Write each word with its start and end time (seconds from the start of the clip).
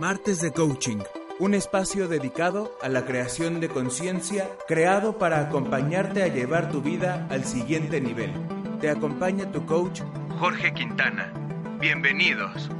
Martes 0.00 0.40
de 0.40 0.50
Coaching, 0.50 1.00
un 1.40 1.52
espacio 1.52 2.08
dedicado 2.08 2.74
a 2.80 2.88
la 2.88 3.04
creación 3.04 3.60
de 3.60 3.68
conciencia, 3.68 4.48
creado 4.66 5.18
para 5.18 5.40
acompañarte 5.40 6.22
a 6.22 6.28
llevar 6.28 6.72
tu 6.72 6.80
vida 6.80 7.26
al 7.28 7.44
siguiente 7.44 8.00
nivel. 8.00 8.32
Te 8.80 8.88
acompaña 8.88 9.52
tu 9.52 9.66
coach, 9.66 10.00
Jorge 10.38 10.72
Quintana. 10.72 11.30
Bienvenidos. 11.78 12.70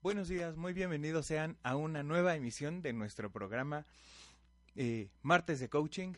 Buenos 0.00 0.28
días, 0.28 0.56
muy 0.56 0.72
bienvenidos 0.72 1.26
sean 1.26 1.58
a 1.62 1.76
una 1.76 2.02
nueva 2.02 2.34
emisión 2.34 2.80
de 2.80 2.94
nuestro 2.94 3.30
programa 3.30 3.84
eh, 4.74 5.10
Martes 5.20 5.60
de 5.60 5.68
Coaching. 5.68 6.14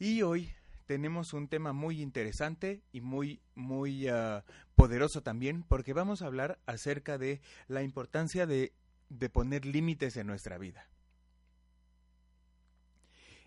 Y 0.00 0.22
hoy 0.22 0.50
tenemos 0.86 1.32
un 1.32 1.48
tema 1.48 1.72
muy 1.72 2.00
interesante 2.00 2.82
y 2.92 3.00
muy, 3.00 3.40
muy 3.54 4.08
ah, 4.08 4.44
poderoso 4.74 5.22
también, 5.22 5.62
porque 5.62 5.92
vamos 5.92 6.22
a 6.22 6.26
hablar 6.26 6.58
acerca 6.66 7.18
de 7.18 7.40
la 7.68 7.82
importancia 7.82 8.46
de, 8.46 8.72
de 9.08 9.28
poner 9.28 9.66
límites 9.66 10.16
en 10.16 10.26
nuestra 10.26 10.58
vida. 10.58 10.88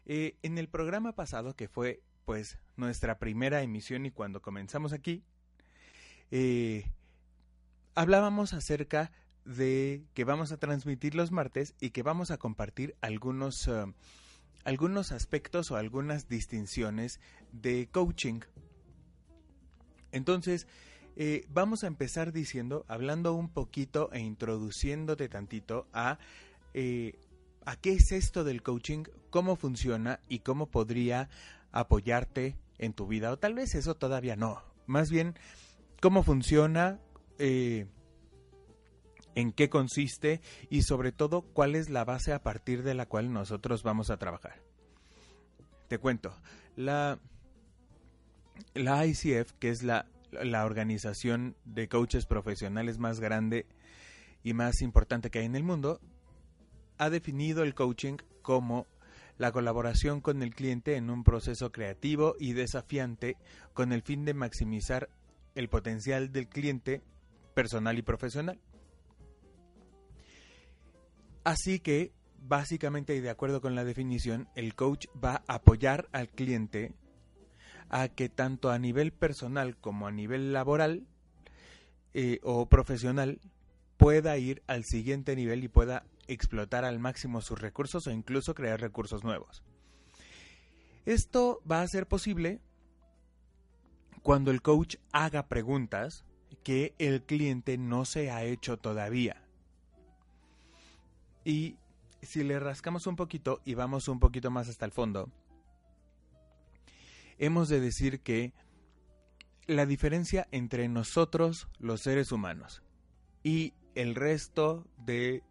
Eh, 0.05 0.37
en 0.43 0.57
el 0.57 0.67
programa 0.67 1.13
pasado, 1.13 1.55
que 1.55 1.67
fue 1.67 2.01
pues 2.25 2.59
nuestra 2.75 3.19
primera 3.19 3.61
emisión 3.61 4.05
y 4.05 4.11
cuando 4.11 4.41
comenzamos 4.41 4.93
aquí, 4.93 5.23
eh, 6.31 6.89
hablábamos 7.95 8.53
acerca 8.53 9.11
de 9.45 10.03
que 10.13 10.23
vamos 10.25 10.51
a 10.51 10.57
transmitir 10.57 11.15
los 11.15 11.31
martes 11.31 11.73
y 11.79 11.91
que 11.91 12.03
vamos 12.03 12.31
a 12.31 12.37
compartir 12.37 12.95
algunos 13.01 13.67
ah, 13.67 13.87
algunos 14.63 15.11
aspectos 15.11 15.71
o 15.71 15.75
algunas 15.75 16.27
distinciones 16.27 17.19
de 17.51 17.87
coaching. 17.91 18.41
Entonces, 20.11 20.67
eh, 21.15 21.45
vamos 21.49 21.83
a 21.83 21.87
empezar 21.87 22.31
diciendo, 22.31 22.85
hablando 22.87 23.33
un 23.33 23.49
poquito 23.49 24.09
e 24.13 24.19
introduciéndote 24.19 25.27
tantito 25.29 25.87
a, 25.93 26.17
eh, 26.73 27.19
a 27.65 27.75
qué 27.75 27.93
es 27.93 28.11
esto 28.11 28.43
del 28.43 28.63
coaching, 28.63 29.03
cómo 29.29 29.55
funciona 29.55 30.19
y 30.29 30.39
cómo 30.39 30.67
podría 30.67 31.29
apoyarte 31.71 32.55
en 32.77 32.93
tu 32.93 33.07
vida. 33.07 33.31
O 33.31 33.37
tal 33.37 33.53
vez 33.53 33.75
eso 33.75 33.95
todavía 33.95 34.35
no. 34.35 34.63
Más 34.87 35.11
bien, 35.11 35.35
cómo 36.01 36.23
funciona, 36.23 36.99
eh, 37.37 37.85
en 39.35 39.51
qué 39.51 39.69
consiste 39.69 40.41
y 40.69 40.83
sobre 40.83 41.11
todo 41.11 41.41
cuál 41.41 41.75
es 41.75 41.89
la 41.89 42.05
base 42.05 42.33
a 42.33 42.41
partir 42.43 42.83
de 42.83 42.93
la 42.93 43.05
cual 43.05 43.31
nosotros 43.31 43.83
vamos 43.83 44.09
a 44.09 44.17
trabajar. 44.17 44.61
Te 45.87 45.97
cuento, 45.97 46.35
la, 46.75 47.19
la 48.73 49.05
ICF, 49.05 49.53
que 49.53 49.69
es 49.69 49.83
la, 49.83 50.05
la 50.31 50.65
organización 50.65 51.55
de 51.65 51.87
coaches 51.87 52.25
profesionales 52.25 52.99
más 52.99 53.19
grande 53.19 53.65
y 54.43 54.53
más 54.53 54.81
importante 54.81 55.29
que 55.29 55.39
hay 55.39 55.45
en 55.45 55.55
el 55.55 55.63
mundo, 55.63 55.99
ha 56.97 57.09
definido 57.09 57.63
el 57.63 57.73
coaching 57.73 58.17
como 58.41 58.87
la 59.37 59.51
colaboración 59.51 60.19
con 60.21 60.43
el 60.43 60.53
cliente 60.53 60.95
en 60.95 61.09
un 61.09 61.23
proceso 61.23 61.71
creativo 61.71 62.35
y 62.39 62.53
desafiante 62.53 63.37
con 63.73 63.93
el 63.93 64.01
fin 64.01 64.25
de 64.25 64.33
maximizar 64.33 65.09
el 65.55 65.69
potencial 65.69 66.31
del 66.31 66.47
cliente 66.47 67.01
personal 67.53 67.97
y 67.97 68.01
profesional. 68.01 68.59
Así 71.43 71.79
que, 71.79 72.13
básicamente 72.37 73.15
y 73.15 73.19
de 73.19 73.29
acuerdo 73.29 73.61
con 73.61 73.75
la 73.75 73.83
definición, 73.83 74.49
el 74.55 74.75
coach 74.75 75.07
va 75.23 75.43
a 75.47 75.55
apoyar 75.55 76.09
al 76.11 76.29
cliente 76.29 76.93
a 77.89 78.07
que 78.07 78.29
tanto 78.29 78.69
a 78.69 78.79
nivel 78.79 79.11
personal 79.11 79.77
como 79.77 80.07
a 80.07 80.11
nivel 80.11 80.53
laboral 80.53 81.07
eh, 82.13 82.39
o 82.43 82.67
profesional 82.67 83.39
pueda 83.97 84.37
ir 84.37 84.63
al 84.67 84.85
siguiente 84.85 85.35
nivel 85.35 85.63
y 85.63 85.67
pueda 85.67 86.05
explotar 86.27 86.85
al 86.85 86.99
máximo 86.99 87.41
sus 87.41 87.59
recursos 87.59 88.07
o 88.07 88.11
incluso 88.11 88.53
crear 88.53 88.79
recursos 88.79 89.23
nuevos. 89.23 89.63
Esto 91.05 91.61
va 91.69 91.81
a 91.81 91.87
ser 91.87 92.07
posible 92.07 92.59
cuando 94.21 94.51
el 94.51 94.61
coach 94.61 94.97
haga 95.11 95.47
preguntas 95.47 96.23
que 96.63 96.93
el 96.99 97.23
cliente 97.23 97.77
no 97.77 98.05
se 98.05 98.31
ha 98.31 98.43
hecho 98.43 98.77
todavía. 98.77 99.48
Y 101.49 101.77
si 102.21 102.43
le 102.43 102.59
rascamos 102.59 103.07
un 103.07 103.15
poquito 103.15 103.59
y 103.65 103.73
vamos 103.73 104.07
un 104.07 104.19
poquito 104.19 104.51
más 104.51 104.69
hasta 104.69 104.85
el 104.85 104.91
fondo, 104.91 105.31
hemos 107.39 107.69
de 107.69 107.79
decir 107.79 108.19
que 108.19 108.53
la 109.65 109.87
diferencia 109.87 110.47
entre 110.51 110.87
nosotros, 110.89 111.67
los 111.79 112.01
seres 112.01 112.31
humanos, 112.31 112.83
y 113.41 113.73
el 113.95 114.13
resto 114.13 114.85
de 114.99 115.41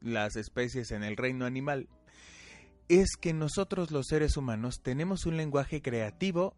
las 0.00 0.34
especies 0.34 0.90
en 0.90 1.04
el 1.04 1.16
reino 1.16 1.46
animal, 1.46 1.88
es 2.88 3.10
que 3.14 3.32
nosotros 3.32 3.92
los 3.92 4.08
seres 4.08 4.36
humanos 4.36 4.80
tenemos 4.82 5.26
un 5.26 5.36
lenguaje 5.36 5.80
creativo, 5.80 6.56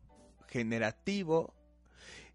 generativo, 0.48 1.52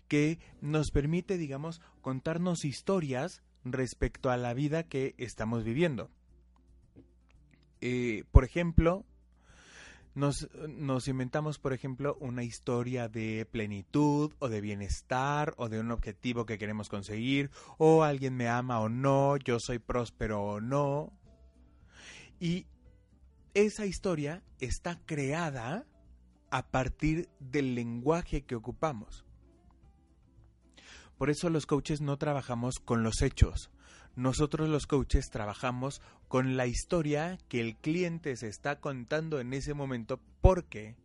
que 0.08 0.38
nos 0.62 0.92
permite, 0.92 1.40
digamos, 1.40 1.82
contarnos 2.02 2.64
historias 2.64 3.42
respecto 3.64 4.30
a 4.30 4.38
la 4.38 4.54
vida 4.54 4.84
que 4.84 5.16
estamos 5.18 5.64
viviendo. 5.64 6.12
Eh, 7.82 8.24
por 8.32 8.44
ejemplo, 8.44 9.06
nos, 10.16 10.50
nos, 10.68 11.08
inventamos, 11.08 11.60
por 11.60 11.74
ejemplo, 11.74 12.18
una 12.20 12.44
historia 12.44 13.08
de 13.08 13.46
plenitud 13.46 14.34
o 14.40 14.50
de 14.50 14.62
bienestar 14.62 15.54
o 15.58 15.70
de 15.70 15.80
un 15.80 15.92
objetivo 15.92 16.46
que 16.46 16.58
queremos 16.58 16.90
conseguir 16.90 17.52
o 17.78 18.04
alguien 18.04 18.36
me 18.36 18.48
ama 18.48 18.80
o 18.80 18.90
no, 18.90 19.38
yo 19.38 19.60
soy 19.60 19.80
próspero 19.80 20.42
o 20.44 20.62
no. 20.62 21.14
Y 22.40 22.66
esa 23.54 23.86
historia 23.86 24.44
está 24.60 25.00
creada 25.06 25.86
a 26.52 26.68
partir 26.68 27.30
del 27.40 27.76
lenguaje 27.76 28.44
que 28.44 28.56
ocupamos. 28.56 29.26
Por 31.18 31.30
eso 31.30 31.50
los 31.50 31.66
coaches 31.66 32.00
no 32.00 32.18
trabajamos 32.18 32.76
con 32.80 33.02
los 33.02 33.22
hechos, 33.22 33.72
nosotros 34.18 34.68
los 34.68 34.88
coaches 34.88 35.30
trabajamos 35.30 36.02
con 36.28 36.58
la 36.58 36.66
historia 36.66 37.38
que 37.50 37.62
el 37.62 37.78
cliente 37.78 38.36
se 38.36 38.48
está 38.48 38.80
contando 38.80 39.40
en 39.40 39.54
ese 39.54 39.76
momento 39.76 40.20
porque 40.42 40.96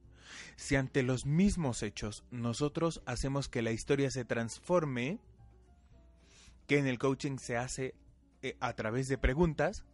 si 0.56 0.76
ante 0.76 1.02
los 1.02 1.26
mismos 1.26 1.82
hechos 1.82 2.24
nosotros 2.30 3.02
hacemos 3.04 3.50
que 3.50 3.60
la 3.60 3.70
historia 3.70 4.10
se 4.10 4.24
transforme, 4.24 5.20
que 6.66 6.78
en 6.78 6.86
el 6.86 6.98
coaching 6.98 7.36
se 7.36 7.58
hace 7.58 7.94
eh, 8.40 8.56
a 8.60 8.72
través 8.72 9.08
de 9.08 9.18
preguntas, 9.18 9.84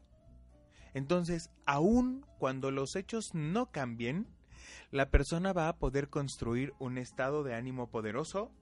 entonces 0.95 1.51
aun 1.67 2.25
cuando 2.39 2.71
los 2.71 2.95
hechos 2.95 3.35
no 3.35 3.73
cambien, 3.73 4.29
la 4.93 5.11
persona 5.11 5.53
va 5.53 5.69
a 5.69 5.77
poder 5.77 6.09
construir 6.09 6.73
un 6.79 6.99
estado 6.99 7.43
de 7.43 7.57
ánimo 7.57 7.91
poderoso 7.91 8.53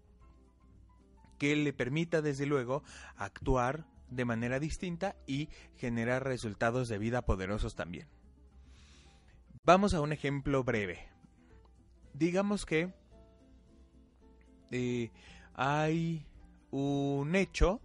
que 1.38 1.54
le 1.56 1.74
permita 1.74 2.22
desde 2.22 2.46
luego 2.46 2.82
actuar 3.16 3.84
de 4.10 4.24
manera 4.24 4.60
distinta 4.60 5.16
y 5.26 5.48
generar 5.76 6.24
resultados 6.24 6.88
de 6.88 6.98
vida 6.98 7.22
poderosos 7.22 7.74
también. 7.74 8.08
Vamos 9.64 9.94
a 9.94 10.00
un 10.00 10.12
ejemplo 10.12 10.62
breve. 10.62 11.08
Digamos 12.14 12.64
que 12.64 12.94
eh, 14.70 15.10
hay 15.54 16.26
un 16.70 17.34
hecho, 17.34 17.80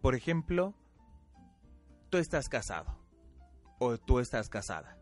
por 0.00 0.14
ejemplo, 0.14 0.74
tú 2.10 2.18
estás 2.18 2.48
casado 2.48 2.98
o 3.78 3.98
tú 3.98 4.20
estás 4.20 4.48
casada. 4.48 4.98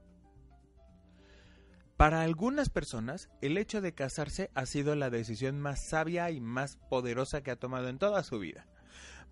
Para 1.96 2.22
algunas 2.22 2.68
personas, 2.68 3.30
el 3.40 3.56
hecho 3.56 3.80
de 3.80 3.94
casarse 3.94 4.50
ha 4.54 4.66
sido 4.66 4.94
la 4.96 5.08
decisión 5.08 5.58
más 5.58 5.80
sabia 5.80 6.30
y 6.30 6.40
más 6.40 6.76
poderosa 6.90 7.42
que 7.42 7.50
ha 7.50 7.56
tomado 7.56 7.88
en 7.88 7.98
toda 7.98 8.22
su 8.22 8.38
vida. 8.38 8.66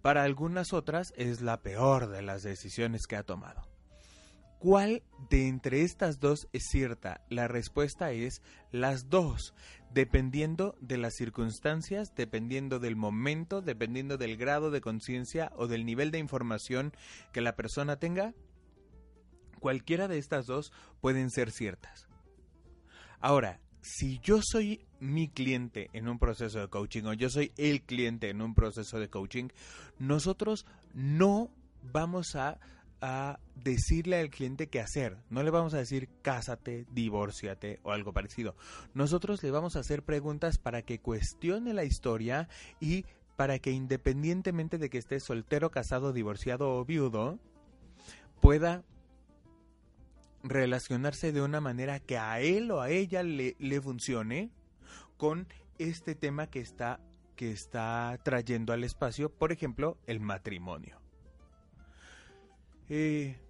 Para 0.04 0.24
algunas 0.24 0.74
otras 0.74 1.14
es 1.16 1.40
la 1.40 1.62
peor 1.62 2.10
de 2.10 2.20
las 2.20 2.42
decisiones 2.42 3.06
que 3.06 3.16
ha 3.16 3.22
tomado. 3.22 3.62
¿Cuál 4.58 5.02
de 5.30 5.48
entre 5.48 5.80
estas 5.80 6.20
dos 6.20 6.46
es 6.52 6.64
cierta? 6.68 7.22
La 7.30 7.48
respuesta 7.48 8.12
es 8.12 8.42
las 8.70 9.08
dos, 9.08 9.54
dependiendo 9.94 10.76
de 10.78 10.98
las 10.98 11.14
circunstancias, 11.14 12.14
dependiendo 12.14 12.80
del 12.80 12.96
momento, 12.96 13.62
dependiendo 13.62 14.18
del 14.18 14.36
grado 14.36 14.70
de 14.70 14.82
conciencia 14.82 15.50
o 15.56 15.68
del 15.68 15.86
nivel 15.86 16.10
de 16.10 16.18
información 16.18 16.92
que 17.32 17.40
la 17.40 17.56
persona 17.56 17.96
tenga. 17.96 18.34
Cualquiera 19.58 20.06
de 20.06 20.18
estas 20.18 20.44
dos 20.44 20.70
pueden 21.00 21.30
ser 21.30 21.50
ciertas. 21.50 22.08
Ahora, 23.20 23.58
si 23.84 24.18
yo 24.20 24.40
soy 24.42 24.86
mi 24.98 25.28
cliente 25.28 25.90
en 25.92 26.08
un 26.08 26.18
proceso 26.18 26.58
de 26.58 26.68
coaching 26.68 27.04
o 27.04 27.12
yo 27.12 27.28
soy 27.28 27.52
el 27.58 27.82
cliente 27.82 28.30
en 28.30 28.40
un 28.40 28.54
proceso 28.54 28.98
de 28.98 29.10
coaching, 29.10 29.48
nosotros 29.98 30.64
no 30.94 31.50
vamos 31.92 32.34
a, 32.34 32.58
decirle 33.54 34.18
al 34.18 34.30
cliente 34.30 34.68
qué 34.68 34.80
hacer. 34.80 35.18
No 35.28 35.42
le 35.42 35.50
vamos 35.50 35.74
a 35.74 35.76
decir 35.76 36.08
cásate, 36.22 36.86
divórciate 36.90 37.78
o 37.82 37.92
algo 37.92 38.14
parecido. 38.14 38.56
Nosotros 38.94 39.42
le 39.42 39.50
vamos 39.50 39.76
a 39.76 39.80
hacer 39.80 40.02
preguntas 40.02 40.56
para 40.56 40.80
que 40.80 41.00
cuestione 41.00 41.74
la 41.74 41.84
historia 41.84 42.48
y 42.80 43.04
para 43.36 43.58
que 43.58 43.72
independientemente 43.72 44.78
de 44.78 44.88
que 44.88 44.96
esté 44.96 45.20
soltero, 45.20 45.70
casado, 45.70 46.14
divorciado 46.14 46.78
o 46.78 46.86
viudo, 46.86 47.38
pueda 48.40 48.84
relacionarse 50.44 51.32
de 51.32 51.42
una 51.42 51.60
manera 51.60 51.98
que 51.98 52.18
a 52.18 52.40
él 52.40 52.70
o 52.70 52.80
a 52.80 52.90
ella 52.90 53.22
le, 53.22 53.56
le 53.58 53.80
funcione 53.80 54.52
con 55.16 55.48
este 55.78 56.14
tema 56.14 56.48
que 56.48 56.60
está, 56.60 57.00
que 57.34 57.50
está 57.50 58.18
trayendo 58.22 58.72
al 58.72 58.84
espacio, 58.84 59.30
por 59.30 59.50
ejemplo, 59.50 59.98
el 60.06 60.20
matrimonio. 60.20 61.00
Eh, 62.88 63.40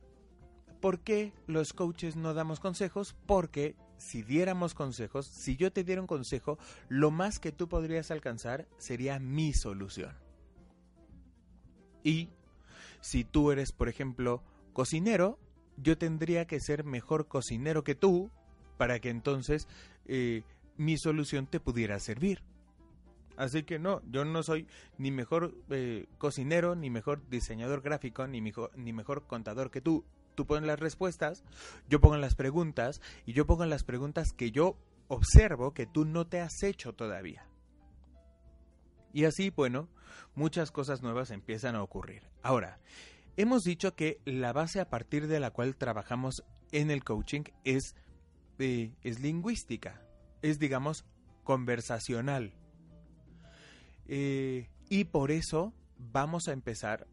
¿Por 0.81 1.01
qué 1.01 1.33
los 1.47 1.73
coaches 1.73 2.15
no 2.15 2.33
damos 2.35 2.61
consejos? 2.61 3.17
Porque 3.27 3.75
si 3.97 4.23
diéramos 4.23 4.75
consejos, 4.75 5.27
si 5.27 5.57
yo 5.57 5.73
te 5.73 5.83
diera 5.83 6.01
un 6.01 6.07
consejo, 6.07 6.59
lo 6.89 7.11
más 7.11 7.41
que 7.41 7.53
tú 7.53 7.69
podrías 7.69 8.11
alcanzar 8.11 8.69
sería 8.77 9.19
mi 9.19 9.53
solución. 9.53 10.15
Y 12.03 12.29
si 13.01 13.25
tú 13.25 13.51
eres, 13.51 13.73
por 13.73 13.89
ejemplo, 13.89 14.43
cocinero, 14.73 15.39
yo 15.77 15.99
tendría 15.99 16.47
que 16.47 16.61
ser 16.61 16.85
mejor 16.85 17.29
cocinero 17.29 17.85
que 17.85 17.95
tú 17.95 18.31
para 18.77 18.99
que 19.01 19.11
entonces 19.11 19.69
eh, 20.07 20.43
mi 20.77 20.99
solución 20.99 21.47
te 21.47 21.61
pudiera 21.61 21.99
servir. 21.99 22.43
Así 23.37 23.65
que 23.65 23.79
no, 23.79 24.01
yo 24.11 24.25
no 24.25 24.43
soy 24.43 24.67
ni 24.97 25.11
mejor 25.11 25.55
eh, 25.71 26.07
cocinero, 26.19 26.77
ni 26.77 26.91
mejor 26.91 27.29
diseñador 27.29 27.83
gráfico, 27.83 28.27
ni 28.27 28.41
mejor, 28.41 28.71
ni 28.77 28.93
mejor 28.93 29.27
contador 29.27 29.71
que 29.71 29.81
tú. 29.81 30.05
Tú 30.35 30.47
pones 30.47 30.67
las 30.67 30.81
respuestas, 30.81 31.45
yo 31.89 32.01
pongo 32.01 32.17
las 32.17 32.35
preguntas 32.35 33.01
y 33.25 33.33
yo 33.33 33.47
pongo 33.47 33.65
las 33.67 33.85
preguntas 33.85 34.33
que 34.33 34.51
yo 34.51 34.77
observo 35.07 35.75
que 35.75 35.87
tú 35.87 36.05
no 36.05 36.27
te 36.27 36.41
has 36.41 36.63
hecho 36.63 36.93
todavía. 36.93 37.47
Y 39.13 39.27
así, 39.27 39.51
bueno, 39.51 39.89
muchas 40.35 40.73
cosas 40.73 41.03
nuevas 41.03 41.31
empiezan 41.31 41.77
a 41.77 41.83
ocurrir. 41.83 42.23
Ahora, 42.43 42.81
hemos 43.37 43.63
dicho 43.63 43.95
que 43.95 44.21
la 44.25 44.53
base 44.53 44.81
a 44.81 44.89
partir 44.89 45.27
de 45.27 45.41
la 45.41 45.51
cual 45.51 45.77
trabajamos 45.77 46.45
en 46.73 46.91
el 46.91 47.05
coaching 47.05 47.43
es, 47.65 47.95
eh, 48.59 48.93
es 49.03 49.21
lingüística, 49.21 50.03
es 50.43 50.59
digamos 50.59 51.05
conversacional. 51.45 52.53
Eh, 54.07 54.69
y 54.89 55.05
por 55.05 55.31
eso 55.31 55.73
vamos 55.99 56.49
a 56.49 56.53
empezar 56.53 57.07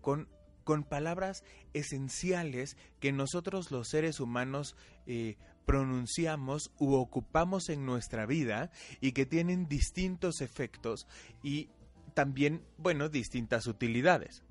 con, 0.00 0.28
con, 0.64 0.84
palabras 0.84 1.44
esenciales 1.72 2.76
que 3.00 3.12
nosotros 3.12 3.70
los 3.70 3.88
seres 3.88 4.20
humanos 4.20 4.76
eh, 5.06 5.36
pronunciamos 5.64 6.72
u 6.78 6.94
ocupamos 6.94 7.68
en 7.70 7.86
nuestra 7.86 8.26
vida 8.26 8.70
y 9.00 9.12
que 9.12 9.26
tienen 9.26 9.66
distintos 9.66 10.40
efectos 10.40 11.06
y 11.42 11.70
también, 12.14 12.64
bueno, 12.78 13.08
distintas 13.08 13.66
utilidades. 13.66 14.42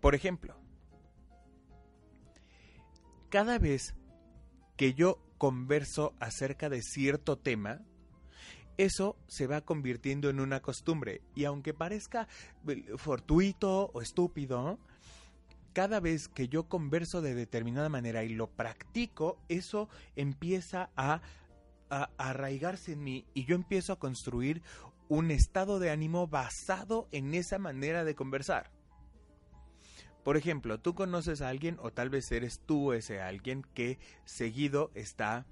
Por 0.00 0.14
ejemplo, 0.14 0.61
cada 3.32 3.58
vez 3.58 3.94
que 4.76 4.92
yo 4.92 5.18
converso 5.38 6.14
acerca 6.20 6.68
de 6.68 6.82
cierto 6.82 7.38
tema, 7.38 7.80
eso 8.76 9.16
se 9.26 9.46
va 9.46 9.62
convirtiendo 9.62 10.28
en 10.28 10.38
una 10.38 10.60
costumbre. 10.60 11.22
Y 11.34 11.46
aunque 11.46 11.72
parezca 11.72 12.28
eh, 12.68 12.84
fortuito 12.98 13.90
o 13.94 14.02
estúpido, 14.02 14.78
cada 15.72 15.98
vez 15.98 16.28
que 16.28 16.48
yo 16.48 16.68
converso 16.68 17.22
de 17.22 17.34
determinada 17.34 17.88
manera 17.88 18.22
y 18.22 18.34
lo 18.34 18.48
practico, 18.48 19.38
eso 19.48 19.88
empieza 20.14 20.90
a, 20.94 21.22
a, 21.88 22.10
arraigarse 22.18 22.92
en 22.92 23.02
mí 23.02 23.24
y 23.32 23.46
yo 23.46 23.56
empiezo 23.56 23.94
a 23.94 23.98
construir 23.98 24.62
un 25.08 25.30
estado 25.30 25.78
de 25.78 25.90
ánimo 25.90 26.26
basado 26.26 27.08
en 27.12 27.32
esa 27.32 27.58
manera 27.58 28.04
de 28.04 28.14
conversar. 28.14 28.70
Por 30.24 30.36
ejemplo, 30.36 30.78
tú 30.78 30.94
conoces 30.94 31.42
a 31.42 31.48
alguien 31.48 31.78
o 31.80 31.90
tal 31.90 32.10
vez 32.10 32.30
eres 32.30 32.60
tú 32.60 32.92
ese 32.92 33.20
alguien 33.20 33.62
que 33.74 33.98
seguido 34.24 34.90
está 34.94 35.46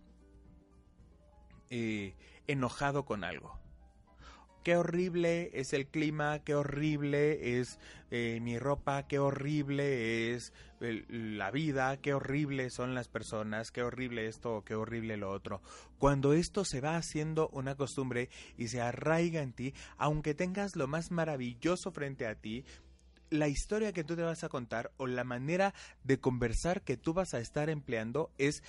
eh, 1.71 2.15
enojado 2.47 3.05
con 3.05 3.25
algo. 3.25 3.59
Qué 4.63 4.77
horrible 4.77 5.51
es 5.55 5.73
el 5.73 5.87
clima, 5.87 6.41
qué 6.41 6.55
horrible 6.55 7.59
es 7.59 7.79
eh, 8.11 8.41
mi 8.43 8.59
ropa, 8.59 9.07
qué 9.07 9.19
horrible 9.19 10.35
es 10.35 10.53
la 10.81 11.51
vida, 11.51 11.97
qué 11.97 12.13
horrible 12.13 12.69
son 12.69 12.95
las 12.95 13.09
personas, 13.09 13.71
qué 13.71 13.83
horrible 13.83 14.27
esto, 14.27 14.63
qué 14.67 14.75
horrible 14.75 15.17
lo 15.17 15.31
otro. 15.31 15.63
Cuando 15.99 16.35
esto 16.35 16.67
se 16.67 16.83
va 16.83 16.97
haciendo 16.97 17.49
una 17.49 17.75
costumbre 17.75 18.29
y 18.59 18.69
se 18.69 18.83
arraiga 18.83 19.41
en 19.41 19.55
ti, 19.55 19.73
aunque 19.97 20.35
tengas 20.35 20.77
lo 20.77 20.87
más 20.87 21.11
maravilloso 21.11 21.91
frente 21.91 22.27
a 22.27 22.35
ti, 22.35 22.65
la 23.31 23.49
historia 23.49 23.93
que 23.93 24.05
tú 24.05 24.17
te 24.17 24.23
vas 24.23 24.45
a 24.45 24.49
contar 24.49 24.93
o 24.97 25.07
la 25.07 25.25
manera 25.25 25.75
de 26.05 26.21
conversar 26.21 26.83
que 26.83 26.97
tú 26.97 27.15
vas 27.15 27.35
a 27.35 27.41
estar 27.41 27.71
empleando 27.71 28.31
es 28.39 28.63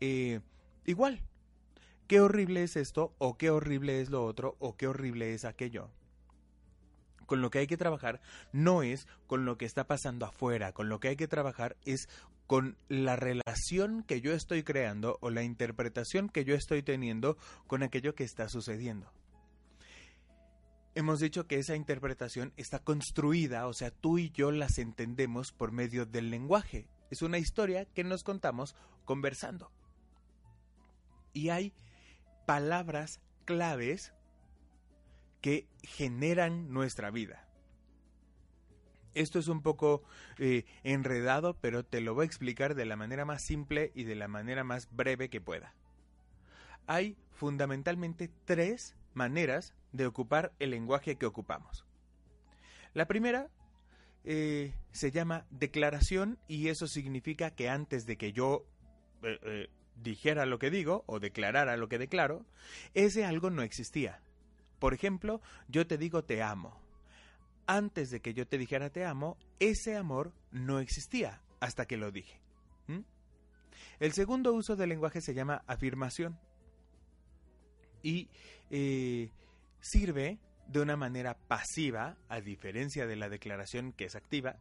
eh, 0.00 0.40
igual 0.84 1.22
qué 2.06 2.20
horrible 2.20 2.62
es 2.62 2.76
esto, 2.76 3.14
o 3.18 3.36
qué 3.36 3.50
horrible 3.50 4.00
es 4.00 4.10
lo 4.10 4.24
otro, 4.24 4.56
o 4.58 4.76
qué 4.76 4.86
horrible 4.86 5.34
es 5.34 5.44
aquello. 5.44 5.90
Con 7.26 7.40
lo 7.40 7.50
que 7.50 7.60
hay 7.60 7.66
que 7.66 7.78
trabajar 7.78 8.20
no 8.52 8.82
es 8.82 9.06
con 9.26 9.46
lo 9.46 9.56
que 9.56 9.64
está 9.64 9.86
pasando 9.86 10.26
afuera, 10.26 10.72
con 10.72 10.88
lo 10.88 11.00
que 11.00 11.08
hay 11.08 11.16
que 11.16 11.28
trabajar 11.28 11.76
es 11.84 12.08
con 12.46 12.76
la 12.88 13.16
relación 13.16 14.02
que 14.02 14.20
yo 14.20 14.34
estoy 14.34 14.62
creando 14.62 15.18
o 15.22 15.30
la 15.30 15.42
interpretación 15.42 16.28
que 16.28 16.44
yo 16.44 16.54
estoy 16.54 16.82
teniendo 16.82 17.38
con 17.66 17.82
aquello 17.82 18.14
que 18.14 18.24
está 18.24 18.50
sucediendo. 18.50 19.10
Hemos 20.96 21.18
dicho 21.18 21.46
que 21.48 21.58
esa 21.58 21.74
interpretación 21.74 22.52
está 22.56 22.78
construida, 22.78 23.66
o 23.66 23.72
sea, 23.72 23.90
tú 23.90 24.18
y 24.18 24.30
yo 24.30 24.52
las 24.52 24.78
entendemos 24.78 25.52
por 25.52 25.72
medio 25.72 26.06
del 26.06 26.30
lenguaje. 26.30 26.88
Es 27.10 27.22
una 27.22 27.38
historia 27.38 27.84
que 27.84 28.04
nos 28.04 28.22
contamos 28.22 28.76
conversando. 29.04 29.72
Y 31.32 31.48
hay 31.48 31.72
palabras 32.46 33.20
claves 33.44 34.12
que 35.40 35.68
generan 35.82 36.72
nuestra 36.72 37.10
vida. 37.10 37.44
Esto 39.14 39.38
es 39.38 39.48
un 39.48 39.62
poco 39.62 40.02
eh, 40.38 40.64
enredado, 40.82 41.56
pero 41.60 41.84
te 41.84 42.00
lo 42.00 42.14
voy 42.14 42.22
a 42.22 42.26
explicar 42.26 42.74
de 42.74 42.84
la 42.84 42.96
manera 42.96 43.24
más 43.24 43.44
simple 43.44 43.92
y 43.94 44.04
de 44.04 44.14
la 44.14 44.28
manera 44.28 44.64
más 44.64 44.88
breve 44.90 45.28
que 45.28 45.40
pueda. 45.40 45.74
Hay 46.86 47.16
fundamentalmente 47.30 48.30
tres 48.44 48.96
maneras 49.12 49.74
de 49.94 50.06
ocupar 50.06 50.52
el 50.58 50.70
lenguaje 50.70 51.16
que 51.16 51.24
ocupamos. 51.24 51.86
La 52.94 53.06
primera 53.06 53.48
eh, 54.24 54.74
se 54.90 55.12
llama 55.12 55.46
declaración 55.50 56.38
y 56.48 56.68
eso 56.68 56.88
significa 56.88 57.52
que 57.52 57.68
antes 57.68 58.04
de 58.04 58.16
que 58.16 58.32
yo 58.32 58.66
eh, 59.22 59.70
dijera 60.02 60.46
lo 60.46 60.58
que 60.58 60.70
digo 60.70 61.04
o 61.06 61.20
declarara 61.20 61.76
lo 61.76 61.88
que 61.88 61.98
declaro, 61.98 62.44
ese 62.94 63.24
algo 63.24 63.50
no 63.50 63.62
existía. 63.62 64.20
Por 64.80 64.94
ejemplo, 64.94 65.40
yo 65.68 65.86
te 65.86 65.96
digo 65.96 66.24
te 66.24 66.42
amo. 66.42 66.76
Antes 67.66 68.10
de 68.10 68.20
que 68.20 68.34
yo 68.34 68.46
te 68.48 68.58
dijera 68.58 68.90
te 68.90 69.04
amo, 69.04 69.38
ese 69.60 69.96
amor 69.96 70.32
no 70.50 70.80
existía 70.80 71.40
hasta 71.60 71.86
que 71.86 71.96
lo 71.96 72.10
dije. 72.10 72.40
El 74.00 74.12
segundo 74.12 74.52
uso 74.52 74.74
del 74.74 74.88
lenguaje 74.88 75.20
se 75.20 75.34
llama 75.34 75.62
afirmación 75.68 76.36
y 78.02 78.28
eh, 78.70 79.30
sirve 79.84 80.38
de 80.66 80.80
una 80.80 80.96
manera 80.96 81.36
pasiva, 81.46 82.16
a 82.30 82.40
diferencia 82.40 83.06
de 83.06 83.16
la 83.16 83.28
declaración 83.28 83.92
que 83.92 84.06
es 84.06 84.16
activa, 84.16 84.56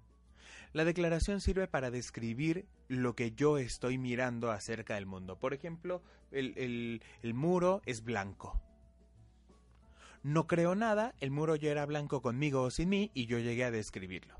la 0.73 0.83
declaración 0.83 1.39
sirve 1.39 1.67
para 1.67 1.91
describir 1.91 2.65
lo 2.89 3.15
que 3.15 3.31
yo 3.31 3.57
estoy 3.57 3.97
mirando 3.97 4.51
acerca 4.51 4.95
del 4.95 5.05
mundo. 5.05 5.39
Por 5.39 5.53
ejemplo, 5.53 6.01
el, 6.31 7.01
muro 7.33 7.81
es 7.85 8.03
blanco. 8.03 8.61
No 10.23 10.45
creo 10.45 10.75
nada, 10.75 11.15
el 11.21 11.31
muro 11.31 11.55
ya 11.55 11.71
era 11.71 11.85
blanco 11.85 12.21
conmigo 12.21 12.61
o 12.61 12.71
sin 12.71 12.89
mí 12.89 13.11
y 13.13 13.25
yo 13.25 13.39
llegué 13.39 13.63
a 13.63 13.71
describirlo. 13.71 14.35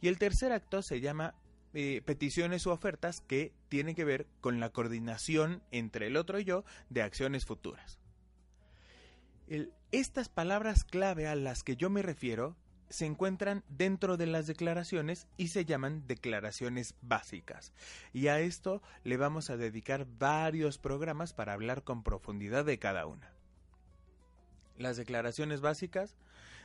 Y 0.00 0.08
el 0.08 0.18
tercer 0.18 0.50
acto 0.52 0.82
se 0.82 1.00
llama 1.00 1.34
eh, 1.74 2.02
peticiones 2.04 2.66
u 2.66 2.70
ofertas 2.70 3.20
que 3.20 3.52
tienen 3.68 3.94
que 3.94 4.04
ver 4.04 4.26
con 4.40 4.58
la 4.58 4.70
coordinación 4.70 5.62
entre 5.70 6.08
el 6.08 6.16
otro 6.16 6.40
y 6.40 6.44
yo 6.44 6.64
de 6.90 7.02
acciones 7.02 7.44
futuras. 7.44 8.00
Estas 9.92 10.28
palabras 10.28 10.84
clave 10.84 11.26
a 11.28 11.34
las 11.34 11.62
que 11.62 11.76
yo 11.76 11.90
me 11.90 12.02
refiero 12.02 12.56
se 12.88 13.06
encuentran 13.06 13.64
dentro 13.68 14.16
de 14.16 14.26
las 14.26 14.46
declaraciones 14.46 15.26
y 15.36 15.48
se 15.48 15.64
llaman 15.64 16.06
declaraciones 16.06 16.94
básicas. 17.02 17.72
Y 18.12 18.28
a 18.28 18.40
esto 18.40 18.82
le 19.02 19.16
vamos 19.16 19.50
a 19.50 19.56
dedicar 19.56 20.06
varios 20.18 20.78
programas 20.78 21.32
para 21.32 21.52
hablar 21.52 21.82
con 21.82 22.02
profundidad 22.02 22.64
de 22.64 22.78
cada 22.78 23.06
una. 23.06 23.32
Las 24.78 24.96
declaraciones 24.96 25.60
básicas, 25.60 26.16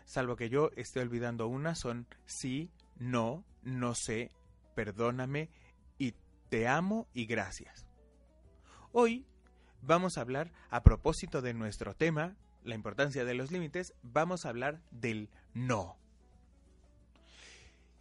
salvo 0.05 0.35
que 0.35 0.49
yo 0.49 0.69
esté 0.75 0.99
olvidando 0.99 1.47
una, 1.47 1.75
son 1.75 2.07
sí, 2.25 2.69
no, 2.97 3.43
no 3.63 3.95
sé, 3.95 4.31
perdóname 4.75 5.49
y 5.97 6.13
te 6.49 6.67
amo 6.67 7.07
y 7.13 7.25
gracias. 7.25 7.87
Hoy 8.91 9.25
vamos 9.81 10.17
a 10.17 10.21
hablar, 10.21 10.51
a 10.69 10.83
propósito 10.83 11.41
de 11.41 11.53
nuestro 11.53 11.95
tema, 11.95 12.35
la 12.63 12.75
importancia 12.75 13.25
de 13.25 13.33
los 13.33 13.51
límites, 13.51 13.93
vamos 14.03 14.45
a 14.45 14.49
hablar 14.49 14.81
del 14.91 15.29
no 15.53 15.97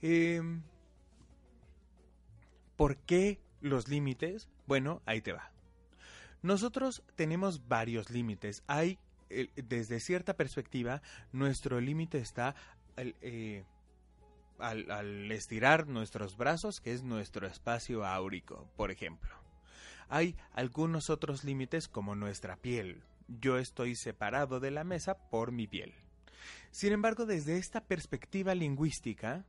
Em, 0.02 0.62
¿Por 2.76 2.96
qué 2.96 3.38
los 3.60 3.88
límites? 3.88 4.48
Bueno, 4.66 5.02
ahí 5.04 5.20
te 5.20 5.32
va. 5.32 5.50
Nosotros 6.42 7.02
tenemos 7.16 7.68
varios 7.68 8.08
límites. 8.08 8.62
Hay, 8.66 8.98
desde 9.56 10.00
cierta 10.00 10.34
perspectiva, 10.34 11.02
nuestro 11.32 11.80
límite 11.80 12.18
está 12.18 12.54
eh, 12.96 13.64
al, 14.58 14.90
al 14.90 15.30
estirar 15.30 15.86
nuestros 15.86 16.38
brazos, 16.38 16.80
que 16.80 16.94
es 16.94 17.02
nuestro 17.02 17.46
espacio 17.46 18.06
áurico, 18.06 18.70
por 18.76 18.90
ejemplo. 18.90 19.34
Hay 20.08 20.34
algunos 20.54 21.10
otros 21.10 21.44
límites 21.44 21.86
como 21.86 22.14
nuestra 22.14 22.56
piel. 22.56 23.02
Yo 23.38 23.58
estoy 23.58 23.94
separado 23.94 24.60
de 24.60 24.70
la 24.70 24.84
mesa 24.84 25.16
por 25.30 25.52
mi 25.52 25.66
piel. 25.66 25.94
Sin 26.70 26.92
embargo, 26.92 27.26
desde 27.26 27.58
esta 27.58 27.80
perspectiva 27.80 28.54
lingüística, 28.54 29.44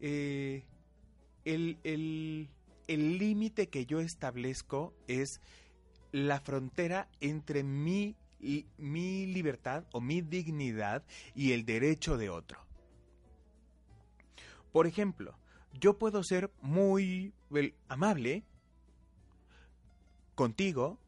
eh, 0.00 0.64
el 1.44 2.48
límite 2.88 3.68
que 3.68 3.86
yo 3.86 4.00
establezco 4.00 4.94
es 5.06 5.40
la 6.12 6.40
frontera 6.40 7.08
entre 7.20 7.62
mi, 7.64 8.14
mi 8.76 9.26
libertad 9.26 9.84
o 9.92 10.00
mi 10.00 10.20
dignidad 10.20 11.02
y 11.34 11.52
el 11.52 11.64
derecho 11.64 12.16
de 12.16 12.30
otro. 12.30 12.58
Por 14.72 14.86
ejemplo, 14.86 15.36
yo 15.80 15.98
puedo 15.98 16.22
ser 16.22 16.50
muy 16.60 17.32
amable 17.88 18.44
contigo 20.34 20.98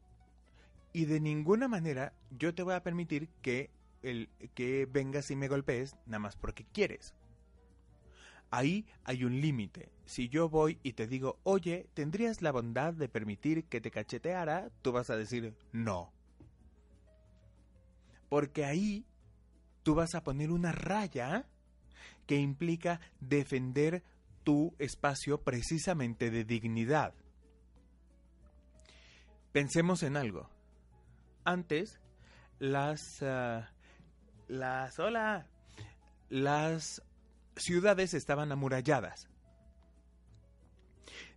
y 0.95 1.03
de 1.03 1.19
ninguna 1.19 1.67
manera 1.67 2.13
yo 2.31 2.55
te 2.55 2.63
voy 2.63 2.73
a 2.73 2.81
permitir 2.81 3.27
que, 3.41 3.69
el, 4.01 4.29
que 4.53 4.85
vengas 4.85 5.29
y 5.29 5.35
me 5.35 5.49
golpees 5.49 5.93
nada 6.05 6.19
más 6.19 6.37
porque 6.37 6.63
quieres. 6.63 7.13
Ahí 8.49 8.85
hay 9.03 9.25
un 9.25 9.41
límite. 9.41 9.91
Si 10.05 10.29
yo 10.29 10.47
voy 10.47 10.79
y 10.83 10.93
te 10.93 11.05
digo, 11.05 11.37
oye, 11.43 11.89
¿tendrías 11.93 12.41
la 12.41 12.53
bondad 12.53 12.93
de 12.93 13.09
permitir 13.09 13.65
que 13.65 13.81
te 13.81 13.91
cacheteara? 13.91 14.71
Tú 14.81 14.93
vas 14.93 15.09
a 15.09 15.17
decir, 15.17 15.53
no. 15.73 16.13
Porque 18.29 18.63
ahí 18.63 19.05
tú 19.83 19.95
vas 19.95 20.15
a 20.15 20.23
poner 20.23 20.49
una 20.49 20.71
raya 20.71 21.45
que 22.25 22.37
implica 22.37 23.01
defender 23.19 24.01
tu 24.45 24.73
espacio 24.79 25.41
precisamente 25.41 26.31
de 26.31 26.45
dignidad. 26.45 27.13
Pensemos 29.51 30.01
en 30.01 30.15
algo. 30.15 30.54
Antes, 31.45 31.99
las... 32.59 33.21
Ah, 33.23 33.69
las... 34.47 34.99
Hola. 34.99 35.47
Las 36.29 37.03
ciudades 37.55 38.13
estaban 38.13 38.51
amuralladas. 38.51 39.29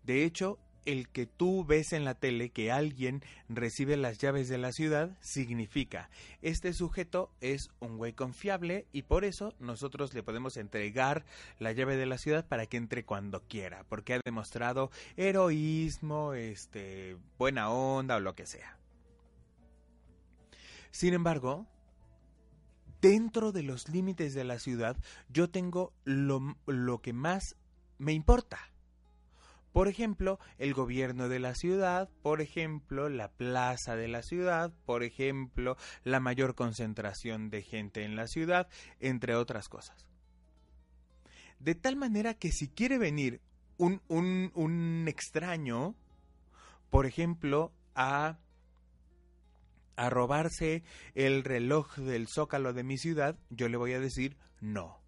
De 0.02 0.24
hecho, 0.24 0.58
el 0.86 1.10
que 1.10 1.26
tú 1.26 1.66
ves 1.66 1.92
en 1.92 2.06
la 2.06 2.14
tele 2.14 2.48
que 2.48 2.72
alguien 2.72 3.22
recibe 3.50 3.98
las 3.98 4.16
llaves 4.16 4.48
de 4.48 4.56
la 4.56 4.72
ciudad 4.72 5.18
significa 5.20 6.08
este 6.40 6.72
sujeto 6.72 7.30
es 7.42 7.68
un 7.78 7.98
güey 7.98 8.14
confiable 8.14 8.86
y 8.90 9.02
por 9.02 9.26
eso 9.26 9.54
nosotros 9.60 10.14
le 10.14 10.22
podemos 10.22 10.56
entregar 10.56 11.26
la 11.58 11.72
llave 11.72 11.96
de 11.96 12.06
la 12.06 12.16
ciudad 12.16 12.46
para 12.46 12.64
que 12.64 12.78
entre 12.78 13.04
cuando 13.04 13.42
quiera, 13.42 13.84
porque 13.90 14.14
ha 14.14 14.20
demostrado 14.24 14.90
heroísmo, 15.18 16.32
este, 16.32 17.18
buena 17.36 17.70
onda 17.70 18.16
o 18.16 18.20
lo 18.20 18.34
que 18.34 18.46
sea. 18.46 18.78
Sin 20.90 21.14
embargo, 21.14 21.66
dentro 23.00 23.52
de 23.52 23.62
los 23.62 23.88
límites 23.88 24.34
de 24.34 24.44
la 24.44 24.58
ciudad, 24.58 24.96
yo 25.28 25.50
tengo 25.50 25.92
lo, 26.04 26.56
lo 26.66 27.00
que 27.00 27.12
más 27.12 27.56
me 27.98 28.12
importa. 28.12 28.58
Por 29.72 29.86
ejemplo, 29.86 30.40
el 30.56 30.74
gobierno 30.74 31.28
de 31.28 31.38
la 31.38 31.54
ciudad, 31.54 32.08
por 32.22 32.40
ejemplo, 32.40 33.08
la 33.08 33.30
plaza 33.30 33.96
de 33.96 34.08
la 34.08 34.22
ciudad, 34.22 34.72
por 34.86 35.02
ejemplo, 35.02 35.76
la 36.04 36.20
mayor 36.20 36.54
concentración 36.54 37.50
de 37.50 37.62
gente 37.62 38.02
en 38.02 38.16
la 38.16 38.26
ciudad, 38.26 38.68
entre 38.98 39.34
otras 39.34 39.68
cosas. 39.68 40.06
De 41.60 41.74
tal 41.74 41.96
manera 41.96 42.34
que 42.34 42.50
si 42.50 42.68
quiere 42.68 42.98
venir 42.98 43.40
un, 43.76 44.00
un, 44.08 44.50
un 44.54 45.04
extraño, 45.06 45.94
por 46.90 47.06
ejemplo, 47.06 47.72
a 47.94 48.38
a 49.98 50.10
robarse 50.10 50.84
el 51.14 51.42
reloj 51.42 51.96
del 51.96 52.28
zócalo 52.28 52.72
de 52.72 52.84
mi 52.84 52.98
ciudad, 52.98 53.36
yo 53.50 53.68
le 53.68 53.76
voy 53.76 53.92
a 53.92 54.00
decir 54.00 54.36
no. 54.60 55.02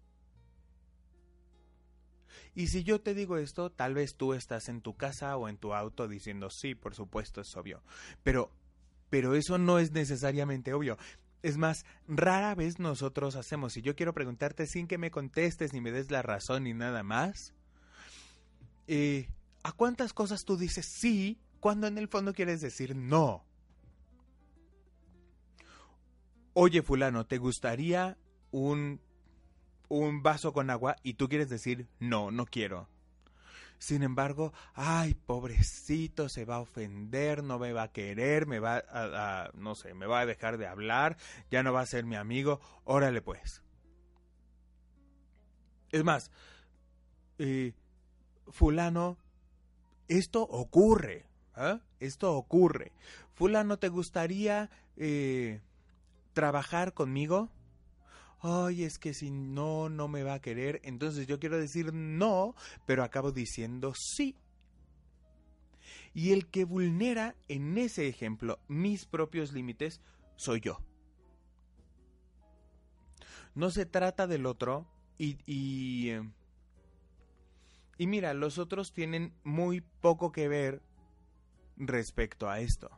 Y 2.53 2.67
si 2.67 2.83
yo 2.83 2.99
te 2.99 3.13
digo 3.13 3.37
esto, 3.37 3.71
tal 3.71 3.93
vez 3.93 4.17
tú 4.17 4.33
estás 4.33 4.67
en 4.67 4.81
tu 4.81 4.97
casa 4.97 5.37
o 5.37 5.47
en 5.47 5.57
tu 5.57 5.73
auto 5.73 6.09
diciendo 6.09 6.49
sí, 6.49 6.75
por 6.75 6.93
supuesto, 6.93 7.39
es 7.39 7.55
obvio. 7.55 7.81
Pero, 8.23 8.51
pero 9.09 9.33
eso 9.35 9.57
no 9.57 9.79
es 9.79 9.93
necesariamente 9.93 10.73
obvio. 10.73 10.97
Es 11.41 11.57
más, 11.57 11.85
rara 12.09 12.53
vez 12.53 12.77
nosotros 12.79 13.37
hacemos, 13.37 13.71
si 13.73 13.81
yo 13.81 13.95
quiero 13.95 14.13
preguntarte 14.13 14.67
sin 14.67 14.87
que 14.87 14.97
me 14.97 15.09
contestes 15.09 15.71
ni 15.71 15.79
me 15.79 15.93
des 15.93 16.11
la 16.11 16.21
razón 16.21 16.65
ni 16.65 16.73
nada 16.73 17.01
más, 17.01 17.53
eh, 18.87 19.29
¿a 19.63 19.71
cuántas 19.71 20.11
cosas 20.11 20.43
tú 20.43 20.57
dices 20.57 20.85
sí 20.99 21.39
cuando 21.61 21.87
en 21.87 21.97
el 21.97 22.09
fondo 22.09 22.33
quieres 22.33 22.59
decir 22.59 22.93
no? 22.93 23.45
Oye 26.53 26.81
fulano, 26.81 27.25
¿te 27.25 27.37
gustaría 27.37 28.17
un, 28.51 29.01
un 29.89 30.23
vaso 30.23 30.53
con 30.53 30.69
agua? 30.69 30.95
Y 31.03 31.15
tú 31.15 31.27
quieres 31.29 31.49
decir, 31.49 31.87
no, 31.99 32.31
no 32.31 32.45
quiero. 32.45 32.87
Sin 33.77 34.03
embargo, 34.03 34.53
ay, 34.75 35.15
pobrecito, 35.15 36.29
se 36.29 36.45
va 36.45 36.57
a 36.57 36.61
ofender, 36.61 37.43
no 37.43 37.57
me 37.57 37.73
va 37.73 37.83
a 37.83 37.91
querer, 37.91 38.45
me 38.45 38.59
va 38.59 38.83
a, 38.87 39.49
no 39.55 39.73
sé, 39.73 39.95
me 39.95 40.05
va 40.05 40.19
a 40.19 40.25
dejar 40.27 40.59
de 40.59 40.67
hablar, 40.67 41.17
ya 41.49 41.63
no 41.63 41.73
va 41.73 41.81
a 41.81 41.87
ser 41.87 42.05
mi 42.05 42.15
amigo, 42.15 42.59
órale 42.83 43.23
pues. 43.23 43.63
Es 45.91 46.03
más, 46.03 46.29
fulano, 48.51 49.17
esto 50.07 50.43
ocurre, 50.43 51.25
¿eh? 51.57 51.79
esto 51.99 52.35
ocurre. 52.35 52.91
Fulano, 53.33 53.79
¿te 53.79 53.89
gustaría 53.89 54.69
eh, 54.95 55.61
trabajar 56.33 56.93
conmigo? 56.93 57.49
Ay, 58.39 58.83
es 58.83 58.97
que 58.97 59.13
si 59.13 59.29
no, 59.29 59.89
no 59.89 60.07
me 60.07 60.23
va 60.23 60.35
a 60.35 60.41
querer. 60.41 60.81
Entonces 60.83 61.27
yo 61.27 61.39
quiero 61.39 61.57
decir 61.57 61.93
no, 61.93 62.55
pero 62.85 63.03
acabo 63.03 63.31
diciendo 63.31 63.93
sí. 63.95 64.35
Y 66.13 66.31
el 66.31 66.47
que 66.47 66.65
vulnera 66.65 67.35
en 67.47 67.77
ese 67.77 68.07
ejemplo 68.07 68.59
mis 68.67 69.05
propios 69.05 69.53
límites 69.53 70.01
soy 70.35 70.59
yo. 70.59 70.79
No 73.53 73.69
se 73.69 73.85
trata 73.85 74.27
del 74.27 74.45
otro 74.45 74.87
y, 75.17 75.37
y, 75.45 76.11
y 77.97 78.07
mira, 78.07 78.33
los 78.33 78.57
otros 78.57 78.93
tienen 78.93 79.33
muy 79.43 79.81
poco 79.81 80.31
que 80.31 80.47
ver 80.47 80.81
respecto 81.77 82.49
a 82.49 82.59
esto. 82.59 82.89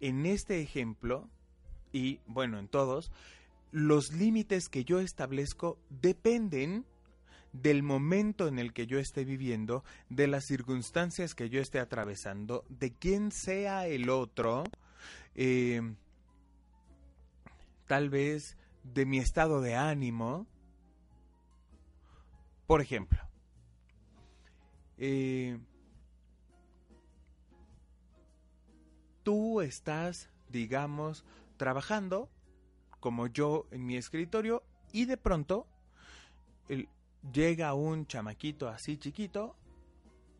En 0.00 0.26
este 0.26 0.60
ejemplo, 0.60 1.30
y, 1.92 2.20
bueno, 2.26 2.58
en 2.58 2.68
todos, 2.68 3.10
los 3.70 4.12
límites 4.12 4.68
que 4.68 4.84
yo 4.84 5.00
establezco 5.00 5.78
dependen 5.88 6.84
del 7.52 7.82
momento 7.82 8.48
en 8.48 8.58
el 8.58 8.72
que 8.72 8.86
yo 8.86 8.98
esté 8.98 9.24
viviendo, 9.24 9.84
de 10.08 10.26
las 10.26 10.44
circunstancias 10.44 11.34
que 11.34 11.50
yo 11.50 11.60
esté 11.60 11.80
atravesando, 11.80 12.64
de 12.68 12.92
quién 12.92 13.30
sea 13.30 13.86
el 13.86 14.08
otro, 14.08 14.64
eh, 15.34 15.82
tal 17.86 18.08
vez 18.08 18.56
de 18.82 19.04
mi 19.04 19.18
estado 19.18 19.60
de 19.60 19.76
ánimo. 19.76 20.46
Por 22.66 22.80
ejemplo, 22.80 23.20
eh, 24.96 25.58
tú 29.22 29.60
estás, 29.60 30.30
digamos, 30.48 31.24
trabajando 31.62 32.28
como 32.98 33.28
yo 33.28 33.68
en 33.70 33.86
mi 33.86 33.96
escritorio 33.96 34.64
y 34.90 35.04
de 35.04 35.16
pronto 35.16 35.68
llega 37.32 37.72
un 37.74 38.08
chamaquito 38.08 38.66
así 38.68 38.96
chiquito 38.96 39.54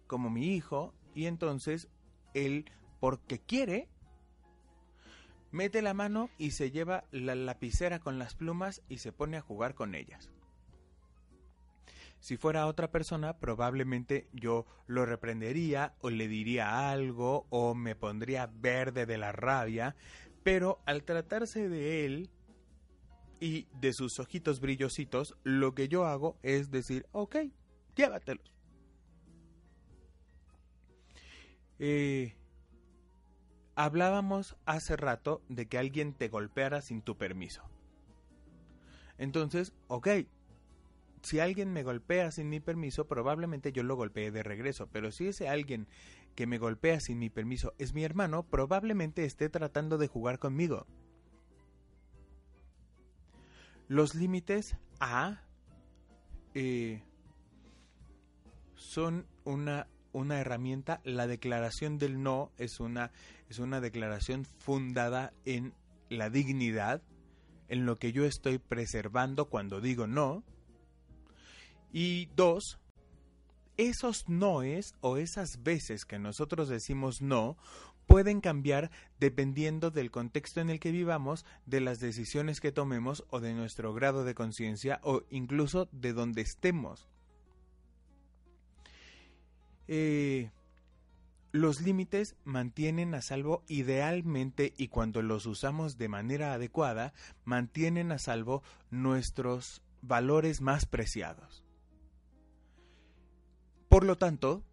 como 0.09 0.31
mi 0.31 0.57
hijo 0.57 0.93
y 1.15 1.27
entonces 1.27 1.89
él 2.35 2.65
porque 2.99 3.39
quiere 3.39 3.89
mete 5.53 5.81
la 5.81 5.95
mano 5.95 6.29
y 6.39 6.51
se 6.51 6.73
lleva 6.73 7.05
la 7.13 7.37
lapicera 7.37 8.01
con 8.01 8.19
las 8.19 8.35
plumas 8.35 8.83
y 8.89 8.99
se 8.99 9.13
pone 9.13 9.37
a 9.37 9.43
jugar 9.43 9.77
con 9.77 9.95
ellas. 9.95 10.33
Si 12.19 12.37
fuera 12.37 12.67
otra 12.67 12.91
persona, 12.91 13.39
probablemente 13.39 14.29
yo 14.33 14.65
lo 14.87 15.07
reprendería 15.07 15.95
o 16.01 16.11
le 16.11 16.27
diría 16.27 16.91
algo 16.91 17.47
o 17.51 17.75
me 17.75 17.97
pondría 17.97 18.49
verde 18.53 19.07
de 19.07 19.19
la 19.19 19.33
rabia, 19.33 19.97
pero 20.43 20.81
al 20.87 21.05
tratarse 21.05 21.69
de 21.69 22.05
él, 22.05 22.31
y 23.43 23.67
de 23.81 23.93
sus 23.93 24.21
ojitos 24.21 24.61
brillositos, 24.61 25.37
lo 25.43 25.75
que 25.75 25.89
yo 25.89 26.07
hago 26.07 26.39
es 26.45 26.71
decir, 26.71 27.07
ok, 27.11 27.39
llévatelos. 27.97 28.55
Eh, 31.81 32.37
hablábamos 33.75 34.57
hace 34.65 34.97
rato 34.97 35.43
de 35.49 35.67
que 35.67 35.77
alguien 35.77 36.15
te 36.15 36.29
golpeara 36.29 36.83
sin 36.83 37.03
tu 37.03 37.19
permiso. 37.19 37.65
Entonces, 39.19 39.73
ok, 39.89 40.09
si 41.23 41.41
alguien 41.41 41.73
me 41.73 41.83
golpea 41.83 42.31
sin 42.31 42.49
mi 42.49 42.61
permiso, 42.61 43.09
probablemente 43.09 43.73
yo 43.73 43.83
lo 43.83 43.97
golpee 43.97 44.31
de 44.31 44.45
regreso, 44.45 44.89
pero 44.93 45.11
si 45.11 45.27
ese 45.27 45.49
alguien 45.49 45.89
que 46.35 46.47
me 46.47 46.59
golpea 46.59 47.01
sin 47.01 47.19
mi 47.19 47.31
permiso 47.31 47.75
es 47.79 47.95
mi 47.95 48.05
hermano, 48.05 48.45
probablemente 48.45 49.25
esté 49.25 49.49
tratando 49.49 49.99
de 49.99 50.09
jugar 50.09 50.39
conmigo. 50.39 50.87
Los 53.89 54.15
límites 54.15 54.77
A 55.01 55.43
eh, 56.55 57.03
son 58.75 59.27
una, 59.45 59.89
una 60.13 60.41
herramienta, 60.41 61.01
la 61.05 61.27
declaración 61.27 61.99
del 61.99 62.23
no 62.23 62.53
es 62.59 62.81
una, 62.81 63.13
es 63.49 63.59
una 63.59 63.81
declaración 63.81 64.45
fundada 64.45 65.33
en 65.45 65.75
la 66.09 66.31
dignidad, 66.31 67.03
en 67.69 67.87
lo 67.87 67.99
que 67.99 68.13
yo 68.13 68.25
estoy 68.25 68.59
preservando 68.59 69.47
cuando 69.47 69.81
digo 69.81 70.07
no. 70.07 70.45
Y 71.93 72.27
dos, 72.37 72.79
esos 73.89 74.29
noes 74.29 74.95
o 75.01 75.17
esas 75.17 75.63
veces 75.63 76.05
que 76.05 76.19
nosotros 76.19 76.69
decimos 76.69 77.21
no 77.21 77.57
pueden 78.07 78.41
cambiar 78.41 78.91
dependiendo 79.19 79.91
del 79.91 80.11
contexto 80.11 80.61
en 80.61 80.71
el 80.71 80.79
que 80.79 80.93
vivamos, 80.93 81.45
de 81.67 81.81
las 81.81 81.99
decisiones 81.99 82.61
que 82.61 82.73
tomemos 82.73 83.25
o 83.31 83.41
de 83.41 83.55
nuestro 83.55 83.93
grado 83.95 84.25
de 84.25 84.35
conciencia 84.35 85.01
o 85.03 85.23
incluso 85.31 85.89
de 85.93 86.13
donde 86.13 86.43
estemos. 86.43 87.09
Eh, 89.89 90.51
los 91.51 91.81
límites 91.81 92.37
mantienen 92.45 93.15
a 93.15 93.21
salvo 93.21 93.65
idealmente 93.67 94.75
y 94.77 94.89
cuando 94.89 95.23
los 95.23 95.45
usamos 95.47 95.99
de 95.99 96.09
manera 96.09 96.55
adecuada, 96.55 97.13
mantienen 97.45 98.13
a 98.13 98.19
salvo 98.19 98.63
nuestros 98.91 99.83
valores 100.03 100.61
más 100.61 100.87
preciados. 100.87 101.65
Por 103.93 104.05
lo 104.05 104.17
tanto, 104.17 104.65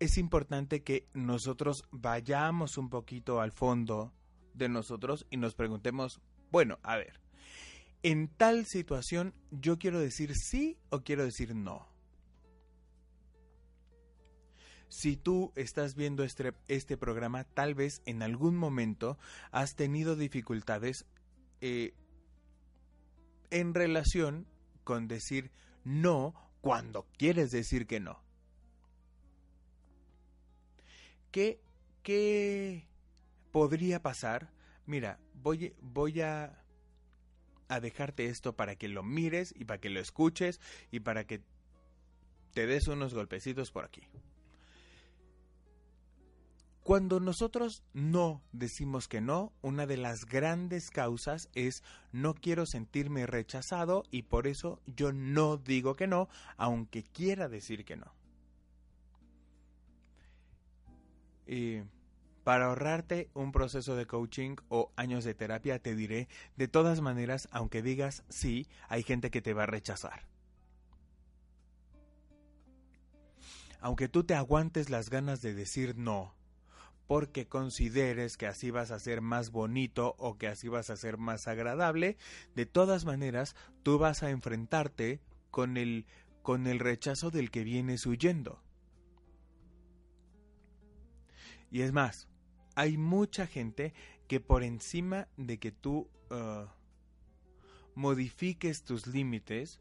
es 0.00 0.18
importante 0.18 0.82
que 0.82 1.06
nosotros 1.14 1.84
vayamos 1.92 2.78
un 2.78 2.90
poquito 2.90 3.40
al 3.40 3.52
fondo 3.52 4.12
de 4.54 4.68
nosotros 4.68 5.24
y 5.30 5.36
nos 5.36 5.54
preguntemos, 5.54 6.20
bueno, 6.50 6.80
a 6.82 6.96
ver, 6.96 7.20
en 8.02 8.26
tal 8.26 8.66
situación 8.66 9.34
yo 9.52 9.78
quiero 9.78 10.00
decir 10.00 10.34
sí 10.34 10.78
o 10.90 11.02
quiero 11.02 11.22
decir 11.22 11.54
no. 11.54 11.86
Si 14.88 15.16
tú 15.16 15.52
estás 15.54 15.94
viendo 15.94 16.24
este, 16.24 16.54
este 16.66 16.96
programa, 16.96 17.44
tal 17.44 17.76
vez 17.76 18.02
en 18.04 18.24
algún 18.24 18.56
momento 18.56 19.16
has 19.52 19.76
tenido 19.76 20.16
dificultades 20.16 21.06
eh, 21.60 21.94
en 23.52 23.74
relación 23.74 24.48
con 24.82 25.06
decir 25.06 25.52
no 25.84 26.34
cuando 26.64 27.06
quieres 27.18 27.50
decir 27.50 27.86
que 27.86 28.00
no. 28.00 28.22
¿Qué, 31.30 31.60
qué 32.02 32.88
podría 33.52 34.00
pasar? 34.00 34.50
Mira, 34.86 35.20
voy, 35.34 35.74
voy 35.82 36.22
a, 36.22 36.64
a 37.68 37.80
dejarte 37.80 38.28
esto 38.28 38.56
para 38.56 38.76
que 38.76 38.88
lo 38.88 39.02
mires 39.02 39.52
y 39.54 39.66
para 39.66 39.78
que 39.78 39.90
lo 39.90 40.00
escuches 40.00 40.58
y 40.90 41.00
para 41.00 41.26
que 41.26 41.42
te 42.54 42.66
des 42.66 42.88
unos 42.88 43.12
golpecitos 43.12 43.70
por 43.70 43.84
aquí. 43.84 44.00
Cuando 46.84 47.18
nosotros 47.18 47.82
no 47.94 48.42
decimos 48.52 49.08
que 49.08 49.22
no, 49.22 49.54
una 49.62 49.86
de 49.86 49.96
las 49.96 50.26
grandes 50.26 50.90
causas 50.90 51.48
es 51.54 51.82
no 52.12 52.34
quiero 52.34 52.66
sentirme 52.66 53.26
rechazado 53.26 54.04
y 54.10 54.24
por 54.24 54.46
eso 54.46 54.82
yo 54.86 55.10
no 55.10 55.56
digo 55.56 55.96
que 55.96 56.06
no, 56.06 56.28
aunque 56.58 57.02
quiera 57.02 57.48
decir 57.48 57.86
que 57.86 57.96
no. 57.96 58.12
Y 61.46 61.84
para 62.44 62.66
ahorrarte 62.66 63.30
un 63.32 63.50
proceso 63.50 63.96
de 63.96 64.04
coaching 64.04 64.56
o 64.68 64.92
años 64.94 65.24
de 65.24 65.32
terapia, 65.32 65.78
te 65.78 65.96
diré, 65.96 66.28
de 66.56 66.68
todas 66.68 67.00
maneras, 67.00 67.48
aunque 67.50 67.80
digas 67.80 68.24
sí, 68.28 68.68
hay 68.90 69.02
gente 69.02 69.30
que 69.30 69.40
te 69.40 69.54
va 69.54 69.62
a 69.62 69.66
rechazar. 69.66 70.28
Aunque 73.80 74.06
tú 74.06 74.24
te 74.24 74.34
aguantes 74.34 74.90
las 74.90 75.08
ganas 75.08 75.40
de 75.40 75.54
decir 75.54 75.96
no, 75.96 76.34
porque 77.06 77.46
consideres 77.46 78.36
que 78.36 78.46
así 78.46 78.70
vas 78.70 78.90
a 78.90 78.98
ser 78.98 79.20
más 79.20 79.50
bonito 79.50 80.14
o 80.18 80.38
que 80.38 80.48
así 80.48 80.68
vas 80.68 80.90
a 80.90 80.96
ser 80.96 81.18
más 81.18 81.48
agradable, 81.48 82.16
de 82.54 82.66
todas 82.66 83.04
maneras 83.04 83.54
tú 83.82 83.98
vas 83.98 84.22
a 84.22 84.30
enfrentarte 84.30 85.20
con 85.50 85.76
el 85.76 86.06
con 86.42 86.66
el 86.66 86.78
rechazo 86.78 87.30
del 87.30 87.50
que 87.50 87.64
vienes 87.64 88.04
huyendo. 88.04 88.60
Y 91.70 91.80
es 91.80 91.92
más, 91.92 92.28
hay 92.76 92.98
mucha 92.98 93.46
gente 93.46 93.94
que 94.28 94.40
por 94.40 94.62
encima 94.62 95.26
de 95.38 95.58
que 95.58 95.72
tú 95.72 96.10
uh, 96.30 96.66
modifiques 97.94 98.84
tus 98.84 99.06
límites, 99.06 99.80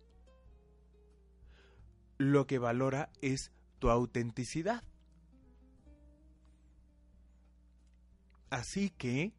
lo 2.17 2.47
que 2.47 2.59
valora 2.59 3.11
es 3.21 3.51
tu 3.79 3.89
autenticidad. 3.89 4.83
Así 8.53 8.89
que, 8.89 9.33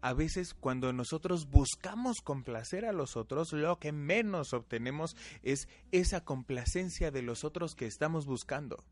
a 0.00 0.12
veces 0.12 0.54
cuando 0.54 0.92
nosotros 0.92 1.50
buscamos 1.50 2.20
complacer 2.22 2.84
a 2.84 2.92
los 2.92 3.16
otros, 3.16 3.52
lo 3.52 3.78
que 3.78 3.92
menos 3.92 4.52
obtenemos 4.54 5.16
es 5.42 5.68
esa 5.90 6.24
complacencia 6.24 7.10
de 7.10 7.22
los 7.22 7.44
otros 7.44 7.74
que 7.74 7.86
estamos 7.86 8.26
buscando 8.26 8.84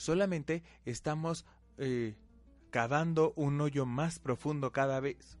solamente 0.00 0.62
estamos 0.86 1.44
eh, 1.76 2.16
cavando 2.70 3.34
un 3.36 3.60
hoyo 3.60 3.84
más 3.84 4.18
profundo 4.18 4.72
cada 4.72 4.98
vez. 4.98 5.38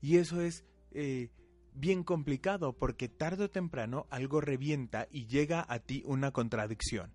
Y 0.00 0.16
eso 0.16 0.40
es 0.40 0.64
eh, 0.90 1.30
bien 1.72 2.02
complicado 2.02 2.72
porque 2.72 3.08
tarde 3.08 3.44
o 3.44 3.50
temprano 3.50 4.06
algo 4.10 4.40
revienta 4.40 5.06
y 5.12 5.26
llega 5.26 5.64
a 5.68 5.78
ti 5.78 6.02
una 6.04 6.32
contradicción. 6.32 7.12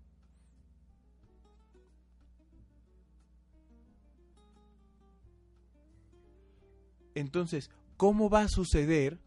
Entonces, 7.18 7.70
¿cómo 7.96 8.30
va 8.30 8.42
a 8.42 8.48
suceder 8.48 9.18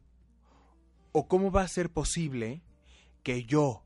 o 1.12 1.27
cómo 1.27 1.51
va 1.51 1.63
a 1.63 1.67
ser 1.67 1.91
posible 1.91 2.62
que 3.23 3.45
yo, 3.45 3.84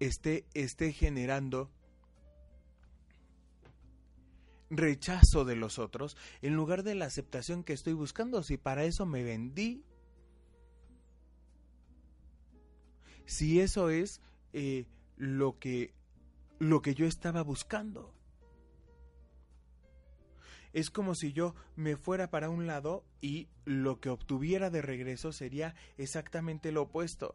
esté, 0.00 0.46
esté 0.54 0.92
generando 0.92 1.70
rechazo 4.70 5.44
de 5.44 5.56
los 5.56 5.78
otros 5.78 6.16
en 6.42 6.54
lugar 6.54 6.82
de 6.82 6.94
la 6.94 7.06
aceptación 7.06 7.64
que 7.64 7.72
estoy 7.72 7.94
buscando. 7.94 8.42
Si 8.42 8.56
para 8.56 8.84
eso 8.84 9.06
me 9.06 9.22
vendí, 9.22 9.82
si 13.24 13.60
eso 13.60 13.90
es 13.90 14.20
eh, 14.52 14.86
lo 15.16 15.58
que 15.58 15.94
lo 16.58 16.82
que 16.82 16.94
yo 16.94 17.06
estaba 17.06 17.42
buscando. 17.42 18.17
Es 20.78 20.90
como 20.90 21.16
si 21.16 21.32
yo 21.32 21.56
me 21.74 21.96
fuera 21.96 22.30
para 22.30 22.50
un 22.50 22.68
lado 22.68 23.04
y 23.20 23.48
lo 23.64 23.98
que 23.98 24.10
obtuviera 24.10 24.70
de 24.70 24.80
regreso 24.80 25.32
sería 25.32 25.74
exactamente 25.96 26.70
lo 26.70 26.82
opuesto. 26.82 27.34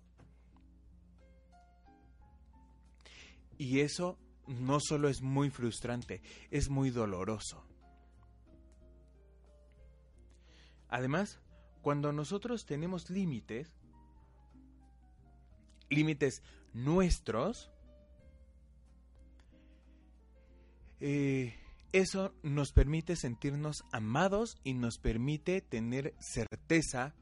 Y 3.58 3.82
eso 3.82 4.17
no 4.47 4.79
solo 4.79 5.10
es 5.10 5.21
muy 5.21 5.49
frustrante, 5.49 6.21
es 6.51 6.69
muy 6.69 6.89
doloroso. 6.89 7.65
Además, 10.88 11.41
cuando 11.82 12.13
nosotros 12.13 12.65
tenemos 12.65 13.10
límites, 13.10 13.73
límites 15.89 16.41
nuestros, 16.71 17.69
eh, 21.01 21.60
eso 21.93 22.34
nos 22.43 22.73
permite 22.73 23.15
sentirnos 23.15 23.86
amados 23.91 24.58
y 24.63 24.73
nos 24.73 24.97
permite 24.97 25.62
tener 25.62 26.15
certeza 26.19 27.13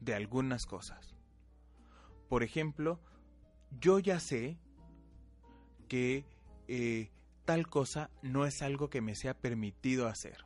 de 0.00 0.14
algunas 0.14 0.66
cosas. 0.66 1.14
Por 2.28 2.42
ejemplo, 2.42 3.00
yo 3.80 4.00
ya 4.00 4.20
sé 4.20 4.58
que 5.88 6.26
eh, 6.66 7.10
tal 7.44 7.68
cosa 7.68 8.10
no 8.20 8.44
es 8.44 8.60
algo 8.60 8.90
que 8.90 9.00
me 9.00 9.14
sea 9.14 9.34
permitido 9.34 10.08
hacer. 10.08 10.44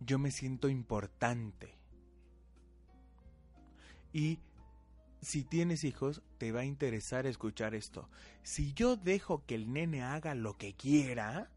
yo 0.00 0.18
me 0.18 0.30
siento 0.30 0.68
importante. 0.68 1.74
Y 4.12 4.38
si 5.20 5.42
tienes 5.42 5.84
hijos, 5.84 6.22
te 6.38 6.52
va 6.52 6.60
a 6.60 6.64
interesar 6.64 7.26
escuchar 7.26 7.74
esto. 7.74 8.08
Si 8.42 8.72
yo 8.74 8.96
dejo 8.96 9.44
que 9.46 9.54
el 9.56 9.72
nene 9.72 10.02
haga 10.02 10.34
lo 10.34 10.56
que 10.56 10.74
quiera, 10.74 11.50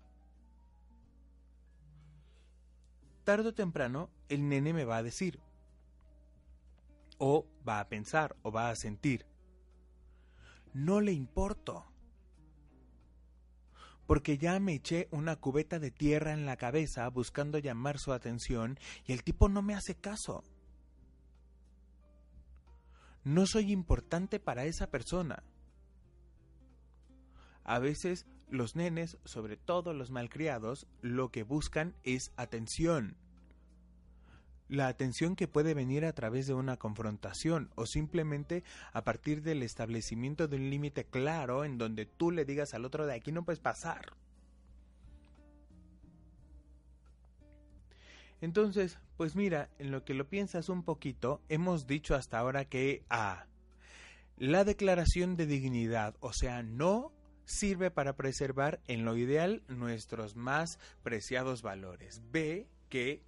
tarde 3.23 3.49
o 3.49 3.53
temprano 3.53 4.10
el 4.29 4.47
nene 4.47 4.73
me 4.73 4.86
va 4.86 4.97
a 4.97 5.03
decir, 5.03 5.39
o 7.17 7.45
va 7.67 7.79
a 7.79 7.89
pensar, 7.89 8.36
o 8.43 8.51
va 8.51 8.69
a 8.69 8.75
sentir, 8.75 9.25
no 10.73 11.01
le 11.01 11.12
importo, 11.12 11.86
porque 14.08 14.38
ya 14.38 14.60
me 14.60 14.73
eché 14.73 15.08
una 15.12 15.36
cubeta 15.36 15.79
de 15.79 15.91
tierra 15.91 16.34
en 16.34 16.45
la 16.45 16.58
cabeza 16.58 17.08
buscando 17.10 17.60
llamar 17.60 17.99
su 17.99 18.12
atención 18.12 18.79
y 19.05 19.13
el 19.13 19.23
tipo 19.23 19.49
no 19.49 19.62
me 19.62 19.75
hace 19.75 19.95
caso 19.95 20.43
no 23.23 23.45
soy 23.45 23.71
importante 23.71 24.39
para 24.39 24.65
esa 24.65 24.88
persona. 24.88 25.43
A 27.63 27.79
veces 27.79 28.25
los 28.49 28.75
nenes, 28.75 29.17
sobre 29.25 29.57
todo 29.57 29.93
los 29.93 30.12
malcriados, 30.12 30.88
lo 31.01 31.31
que 31.31 31.43
buscan 31.43 31.95
es 32.03 32.31
atención. 32.35 33.15
La 34.67 34.88
atención 34.88 35.35
que 35.35 35.47
puede 35.47 35.73
venir 35.73 36.05
a 36.05 36.13
través 36.13 36.45
de 36.45 36.53
una 36.53 36.77
confrontación 36.77 37.71
o 37.75 37.88
simplemente 37.88 38.63
a 38.93 39.03
partir 39.03 39.41
del 39.41 39.63
establecimiento 39.63 40.47
de 40.47 40.57
un 40.57 40.69
límite 40.69 41.05
claro 41.05 41.65
en 41.65 41.77
donde 41.79 42.05
tú 42.05 42.29
le 42.29 42.45
digas 42.45 42.73
al 42.73 42.85
otro 42.85 43.07
de 43.07 43.15
aquí 43.15 43.31
no 43.31 43.43
puedes 43.43 43.59
pasar. 43.59 44.13
Entonces, 48.41 48.99
pues 49.17 49.35
mira, 49.35 49.69
en 49.79 49.91
lo 49.91 50.05
que 50.05 50.13
lo 50.13 50.29
piensas 50.29 50.69
un 50.69 50.83
poquito, 50.83 51.41
hemos 51.49 51.88
dicho 51.88 52.15
hasta 52.15 52.39
ahora 52.39 52.65
que 52.65 53.03
A. 53.09 53.47
La 54.38 54.63
declaración 54.63 55.35
de 55.35 55.45
dignidad, 55.45 56.15
o 56.21 56.31
sea, 56.31 56.63
no 56.63 57.12
sirve 57.49 57.89
para 57.89 58.15
preservar 58.15 58.79
en 58.88 59.05
lo 59.05 59.17
ideal 59.17 59.63
nuestros 59.67 60.35
más 60.35 60.77
preciados 61.01 61.63
valores. 61.63 62.21
B. 62.31 62.67
Que 62.89 63.23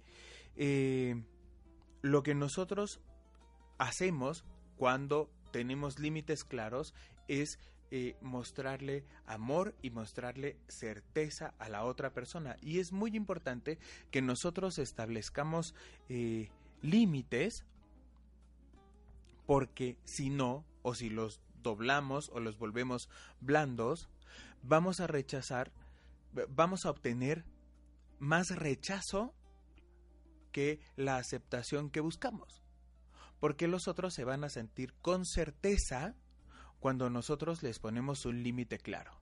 eh, 0.56 1.22
lo 2.02 2.22
que 2.22 2.34
nosotros 2.34 3.00
hacemos 3.78 4.44
cuando 4.76 5.28
tenemos 5.50 5.98
límites 5.98 6.44
claros 6.44 6.94
es 7.26 7.58
eh, 7.90 8.16
mostrarle 8.20 9.04
amor 9.26 9.74
y 9.82 9.90
mostrarle 9.90 10.56
certeza 10.68 11.54
a 11.58 11.68
la 11.68 11.84
otra 11.84 12.12
persona. 12.12 12.56
Y 12.60 12.78
es 12.78 12.92
muy 12.92 13.16
importante 13.16 13.78
que 14.12 14.22
nosotros 14.22 14.78
establezcamos 14.78 15.74
eh, 16.08 16.48
límites 16.80 17.66
porque 19.46 19.98
si 20.04 20.30
no, 20.30 20.64
o 20.82 20.94
si 20.94 21.10
los 21.10 21.40
doblamos 21.62 22.30
o 22.32 22.40
los 22.40 22.58
volvemos 22.58 23.08
blandos, 23.40 24.08
vamos 24.62 25.00
a 25.00 25.06
rechazar, 25.06 25.72
vamos 26.48 26.86
a 26.86 26.90
obtener 26.90 27.44
más 28.18 28.50
rechazo 28.50 29.34
que 30.52 30.80
la 30.96 31.16
aceptación 31.16 31.90
que 31.90 32.00
buscamos. 32.00 32.62
Porque 33.40 33.66
los 33.66 33.88
otros 33.88 34.14
se 34.14 34.24
van 34.24 34.44
a 34.44 34.48
sentir 34.48 34.94
con 35.02 35.24
certeza 35.24 36.14
cuando 36.78 37.10
nosotros 37.10 37.62
les 37.62 37.78
ponemos 37.78 38.24
un 38.26 38.42
límite 38.42 38.78
claro. 38.78 39.20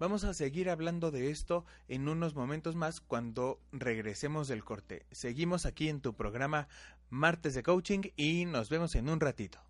Vamos 0.00 0.24
a 0.24 0.34
seguir 0.34 0.68
hablando 0.68 1.12
de 1.12 1.30
esto 1.30 1.64
en 1.86 2.08
unos 2.08 2.34
momentos 2.34 2.74
más 2.74 3.00
cuando 3.00 3.60
regresemos 3.70 4.48
del 4.48 4.64
corte. 4.64 5.06
Seguimos 5.12 5.64
aquí 5.64 5.88
en 5.88 6.00
tu 6.00 6.14
programa 6.14 6.66
Martes 7.10 7.54
de 7.54 7.62
Coaching 7.62 8.10
y 8.16 8.46
nos 8.46 8.68
vemos 8.68 8.96
en 8.96 9.08
un 9.08 9.20
ratito. 9.20 9.60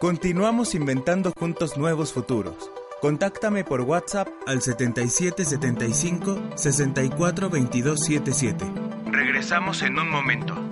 Continuamos 0.00 0.74
inventando 0.74 1.30
juntos 1.38 1.76
nuevos 1.76 2.14
futuros. 2.14 2.70
Contáctame 3.02 3.64
por 3.64 3.82
WhatsApp 3.82 4.28
al 4.46 4.62
7775 4.62 6.56
64 6.56 7.50
22 7.50 8.00
77. 8.00 8.64
Regresamos 9.12 9.82
en 9.82 9.98
un 9.98 10.08
momento. 10.08 10.69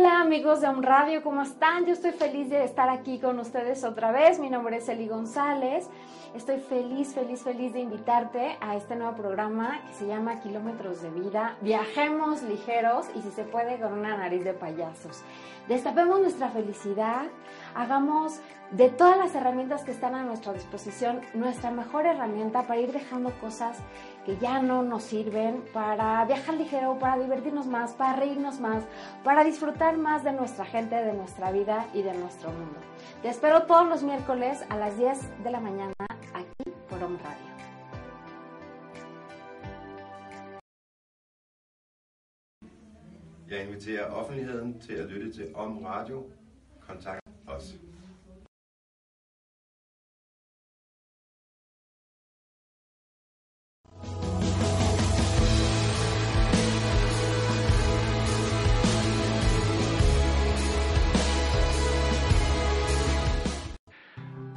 Hola 0.00 0.22
amigos 0.22 0.62
de 0.62 0.68
Un 0.70 0.82
Radio, 0.82 1.22
¿cómo 1.22 1.42
están? 1.42 1.84
Yo 1.84 1.92
estoy 1.92 2.12
feliz 2.12 2.48
de 2.48 2.64
estar 2.64 2.88
aquí 2.88 3.18
con 3.18 3.38
ustedes 3.38 3.84
otra 3.84 4.10
vez. 4.12 4.38
Mi 4.38 4.48
nombre 4.48 4.78
es 4.78 4.88
Eli 4.88 5.06
González. 5.06 5.90
Estoy 6.34 6.58
feliz, 6.58 7.12
feliz, 7.12 7.42
feliz 7.42 7.74
de 7.74 7.80
invitarte 7.80 8.56
a 8.62 8.76
este 8.76 8.96
nuevo 8.96 9.14
programa 9.14 9.78
que 9.86 9.92
se 9.92 10.06
llama 10.06 10.40
Kilómetros 10.40 11.02
de 11.02 11.10
Vida. 11.10 11.58
Viajemos 11.60 12.42
ligeros 12.44 13.08
y 13.14 13.20
si 13.20 13.30
se 13.30 13.44
puede 13.44 13.78
con 13.78 13.92
una 13.92 14.16
nariz 14.16 14.42
de 14.42 14.54
payasos. 14.54 15.22
Destapemos 15.68 16.18
nuestra 16.18 16.48
felicidad, 16.48 17.26
hagamos 17.74 18.40
de 18.70 18.88
todas 18.88 19.18
las 19.18 19.34
herramientas 19.34 19.84
que 19.84 19.90
están 19.90 20.14
a 20.14 20.22
nuestra 20.22 20.52
disposición 20.52 21.20
nuestra 21.34 21.70
mejor 21.72 22.06
herramienta 22.06 22.62
para 22.62 22.80
ir 22.80 22.92
dejando 22.92 23.32
cosas 23.40 23.76
que 24.30 24.36
ya 24.38 24.62
no 24.62 24.82
nos 24.82 25.02
sirven, 25.02 25.64
para 25.72 26.24
viajar 26.24 26.54
ligero, 26.54 26.98
para 27.00 27.20
divertirnos 27.20 27.66
más, 27.66 27.94
para 27.94 28.14
reírnos 28.14 28.60
más, 28.60 28.84
para 29.24 29.42
disfrutar 29.42 29.96
más 29.96 30.22
de 30.22 30.32
nuestra 30.32 30.64
gente, 30.64 30.94
de 30.94 31.12
nuestra 31.12 31.50
vida 31.50 31.88
y 31.94 32.02
de 32.02 32.14
nuestro 32.14 32.50
mundo. 32.52 32.78
Te 33.22 33.28
espero 33.28 33.62
todos 33.62 33.88
los 33.88 34.02
miércoles 34.04 34.64
a 34.68 34.76
las 34.76 34.96
10 34.96 35.42
de 35.42 35.50
la 35.50 35.60
mañana 35.60 35.94
aquí 36.32 36.70
por 36.88 37.02
Om 37.02 37.18
Radio. 37.18 37.50
Jeg 43.48 43.64
inviterer 43.64 44.04
offentligheden 44.04 44.80
til 44.80 44.92
at 44.92 45.06
lytte 45.08 45.32
til 45.32 45.54
Om 45.54 45.78
Radio. 45.84 46.24
Kontakt 46.80 47.20
os. 47.46 47.89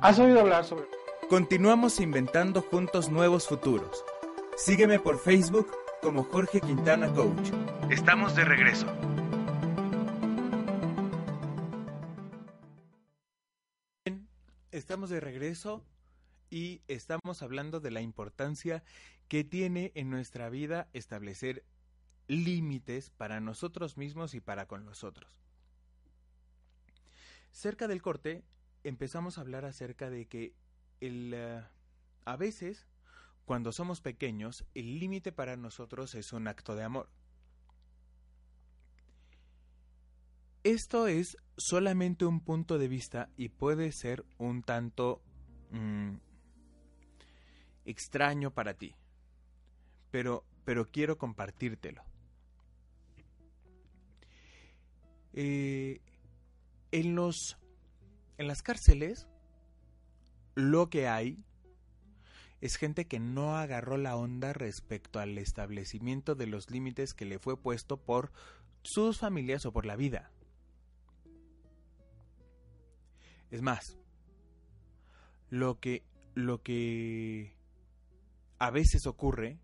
¿Has 0.04 0.20
oído 0.20 0.42
hablar 0.42 0.66
sobre... 0.66 0.86
Continuamos 1.30 2.02
inventando 2.02 2.62
juntos 2.62 3.10
nuevos 3.10 3.48
futuros. 3.48 4.04
Sígueme 4.58 5.00
por 5.00 5.18
Facebook 5.18 5.72
como 6.02 6.26
Jorge 6.26 6.60
Quintana 6.60 7.08
Coach. 7.14 7.52
Estamos 7.90 8.36
de 8.36 8.44
regreso. 8.44 8.86
Estamos 14.72 15.10
de 15.10 15.22
regreso 15.22 15.86
y 16.50 16.82
estamos 16.90 17.42
hablando 17.42 17.80
de 17.80 17.92
la 17.92 18.02
importancia 18.02 18.84
que 19.30 19.46
tiene 19.46 19.94
en 19.96 20.10
nuestra 20.10 20.50
vida 20.50 20.90
establecer 20.92 21.64
límites 22.28 23.10
para 23.10 23.40
nosotros 23.40 23.96
mismos 23.96 24.34
y 24.34 24.42
para 24.42 24.68
con 24.68 24.84
los 24.84 25.06
otros. 25.06 25.32
Cerca 27.54 27.88
del 27.88 28.02
corte 28.02 28.44
empezamos 28.84 29.38
a 29.38 29.42
hablar 29.42 29.66
acerca 29.66 30.10
de 30.10 30.28
que 30.28 30.54
el, 31.02 31.34
eh, 31.34 31.64
a 32.26 32.36
veces, 32.38 32.88
cuando 33.46 33.72
somos 33.72 34.02
pequeños, 34.02 34.66
el 34.74 35.00
límite 35.00 35.32
para 35.32 35.58
nosotros 35.58 36.16
es 36.16 36.34
un 36.34 36.48
acto 36.48 36.76
de 36.76 36.84
amor. 36.84 37.10
Esto 40.64 41.08
es 41.08 41.38
solamente 41.58 42.26
un 42.26 42.40
punto 42.40 42.78
de 42.78 42.88
vista 42.88 43.30
y 43.36 43.50
puede 43.50 43.92
ser 43.92 44.26
un 44.38 44.64
tanto 44.64 45.22
mm, 45.72 46.16
extraño 47.86 48.52
para 48.52 48.74
ti, 48.74 48.96
pero, 50.10 50.46
pero 50.64 50.86
quiero 50.90 51.18
compartírtelo. 51.18 52.04
Eh, 55.34 56.00
en 56.92 57.16
los 57.16 57.58
en 58.38 58.48
las 58.48 58.62
cárceles 58.62 59.28
lo 60.56 60.90
que 60.90 61.08
hay 61.08 61.44
es 62.62 62.78
gente 62.78 63.06
que 63.06 63.20
no 63.20 63.58
agarró 63.58 63.98
la 63.98 64.16
onda 64.16 64.54
respecto 64.54 65.20
al 65.20 65.38
establecimiento 65.38 66.36
de 66.36 66.48
los 66.48 66.72
límites 66.72 67.14
que 67.14 67.26
le 67.26 67.40
fue 67.40 67.58
puesto 67.58 67.98
por 67.98 68.32
sus 68.84 69.20
familias 69.20 69.66
o 69.66 69.74
por 69.74 69.86
la 69.86 69.96
vida. 69.96 70.32
Es 73.52 73.62
más, 73.62 73.98
lo 75.50 75.80
que 75.80 76.04
lo 76.36 76.64
que 76.64 77.56
a 78.60 78.72
veces 78.72 79.06
ocurre 79.06 79.60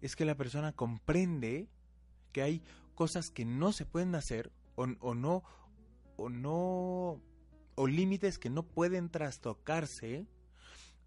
es 0.00 0.16
que 0.16 0.24
la 0.24 0.36
persona 0.36 0.72
comprende 0.72 1.68
que 2.32 2.42
hay 2.42 2.62
cosas 2.94 3.30
que 3.30 3.44
no 3.44 3.72
se 3.72 3.86
pueden 3.86 4.14
hacer 4.14 4.50
o, 4.74 4.86
no 4.86 5.42
o 6.16 6.28
no 6.28 7.20
o 7.74 7.86
límites 7.86 8.38
que 8.38 8.50
no 8.50 8.62
pueden 8.62 9.10
trastocarse 9.10 10.26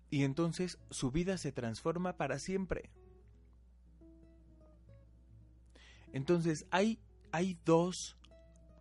y 0.10 0.24
entonces 0.24 0.80
su 0.90 1.12
vida 1.12 1.38
se 1.38 1.52
transforma 1.52 2.14
para 2.18 2.40
siempre. 2.40 2.90
Entonces 6.14 6.66
hay, 6.72 7.00
hay 7.32 7.58
dos 7.66 8.18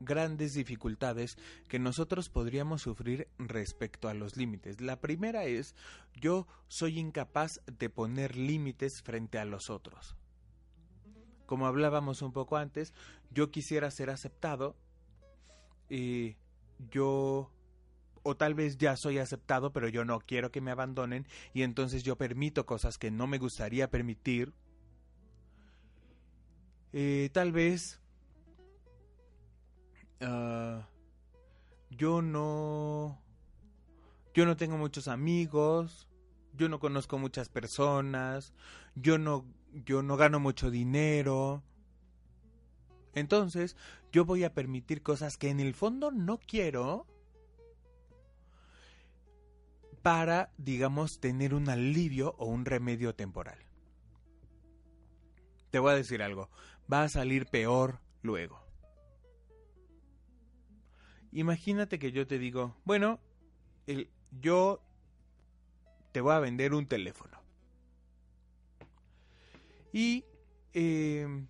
grandes 0.00 0.54
dificultades 0.54 1.36
que 1.68 1.78
nosotros 1.78 2.28
podríamos 2.28 2.82
sufrir 2.82 3.28
respecto 3.38 4.08
a 4.08 4.14
los 4.14 4.36
límites. 4.36 4.80
La 4.80 5.00
primera 5.00 5.44
es 5.44 5.74
yo 6.14 6.46
soy 6.68 6.98
incapaz 6.98 7.60
de 7.66 7.90
poner 7.90 8.36
límites 8.36 9.02
frente 9.02 9.38
a 9.38 9.44
los 9.44 9.70
otros. 9.70 10.16
Como 11.46 11.66
hablábamos 11.66 12.22
un 12.22 12.32
poco 12.32 12.56
antes, 12.56 12.92
yo 13.30 13.50
quisiera 13.50 13.90
ser 13.90 14.10
aceptado 14.10 14.76
y 15.88 16.36
yo 16.90 17.52
o 18.26 18.36
tal 18.36 18.54
vez 18.54 18.78
ya 18.78 18.96
soy 18.96 19.18
aceptado, 19.18 19.72
pero 19.72 19.88
yo 19.88 20.04
no 20.04 20.20
quiero 20.20 20.50
que 20.50 20.60
me 20.60 20.70
abandonen 20.70 21.26
y 21.54 21.62
entonces 21.62 22.02
yo 22.02 22.16
permito 22.16 22.66
cosas 22.66 22.98
que 22.98 23.10
no 23.10 23.26
me 23.26 23.38
gustaría 23.38 23.90
permitir. 23.90 24.52
Eh, 26.92 27.30
tal 27.32 27.52
vez 27.52 28.00
Ah, 30.20 30.88
yo 31.90 32.22
no 32.22 33.20
yo 34.34 34.46
no 34.46 34.56
tengo 34.56 34.76
muchos 34.76 35.08
amigos, 35.08 36.08
yo 36.54 36.68
no 36.68 36.78
conozco 36.78 37.18
muchas 37.18 37.48
personas, 37.48 38.54
yo 38.94 39.18
no 39.18 39.44
yo 39.84 40.02
no 40.02 40.16
gano 40.16 40.40
mucho 40.40 40.70
dinero. 40.70 41.62
Entonces, 43.14 43.76
yo 44.12 44.26
voy 44.26 44.44
a 44.44 44.52
permitir 44.52 45.02
cosas 45.02 45.38
que 45.38 45.48
en 45.48 45.60
el 45.60 45.74
fondo 45.74 46.10
no 46.10 46.38
quiero 46.38 47.06
para, 50.06 50.52
digamos, 50.56 51.18
tener 51.18 51.52
un 51.52 51.68
alivio 51.68 52.36
o 52.38 52.46
un 52.46 52.64
remedio 52.64 53.16
temporal. 53.16 53.58
Te 55.70 55.80
voy 55.80 55.94
a 55.94 55.96
decir 55.96 56.22
algo, 56.22 56.48
va 56.90 57.02
a 57.02 57.08
salir 57.08 57.46
peor 57.46 57.98
luego. 58.22 58.62
Imagínate 61.32 61.98
que 61.98 62.12
yo 62.12 62.24
te 62.24 62.38
digo, 62.38 62.76
bueno, 62.84 63.18
el, 63.88 64.08
yo 64.40 64.80
te 66.12 66.20
voy 66.20 66.34
a 66.34 66.38
vender 66.38 66.72
un 66.72 66.86
teléfono. 66.86 67.42
Y, 69.92 70.24
em, 70.72 71.48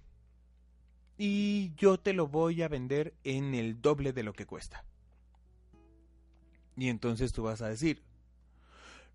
y 1.19 1.75
yo 1.75 2.01
te 2.01 2.15
lo 2.15 2.27
voy 2.27 2.63
a 2.63 2.69
vender 2.69 3.13
en 3.23 3.55
el 3.55 3.83
doble 3.83 4.15
de 4.15 4.23
lo 4.23 4.33
que 4.33 4.47
cuesta. 4.47 4.83
Y 6.75 6.89
entonces 6.89 7.35
tú 7.35 7.43
vas 7.43 7.61
a 7.61 7.69
decir, 7.69 8.06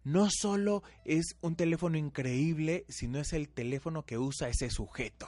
no 0.03 0.29
solo 0.29 0.83
es 1.05 1.37
un 1.41 1.55
teléfono 1.55 1.97
increíble, 1.97 2.85
sino 2.89 3.19
es 3.19 3.33
el 3.33 3.49
teléfono 3.49 4.05
que 4.05 4.17
usa 4.17 4.49
ese 4.49 4.69
sujeto. 4.69 5.27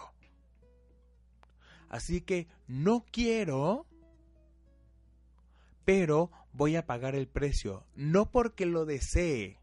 Así 1.89 2.21
que 2.21 2.47
no 2.67 3.05
quiero 3.11 3.85
pero 5.85 6.31
voy 6.53 6.75
a 6.75 6.85
pagar 6.85 7.15
el 7.15 7.27
precio, 7.27 7.85
no 7.95 8.31
porque 8.31 8.65
lo 8.65 8.85
desee, 8.85 9.59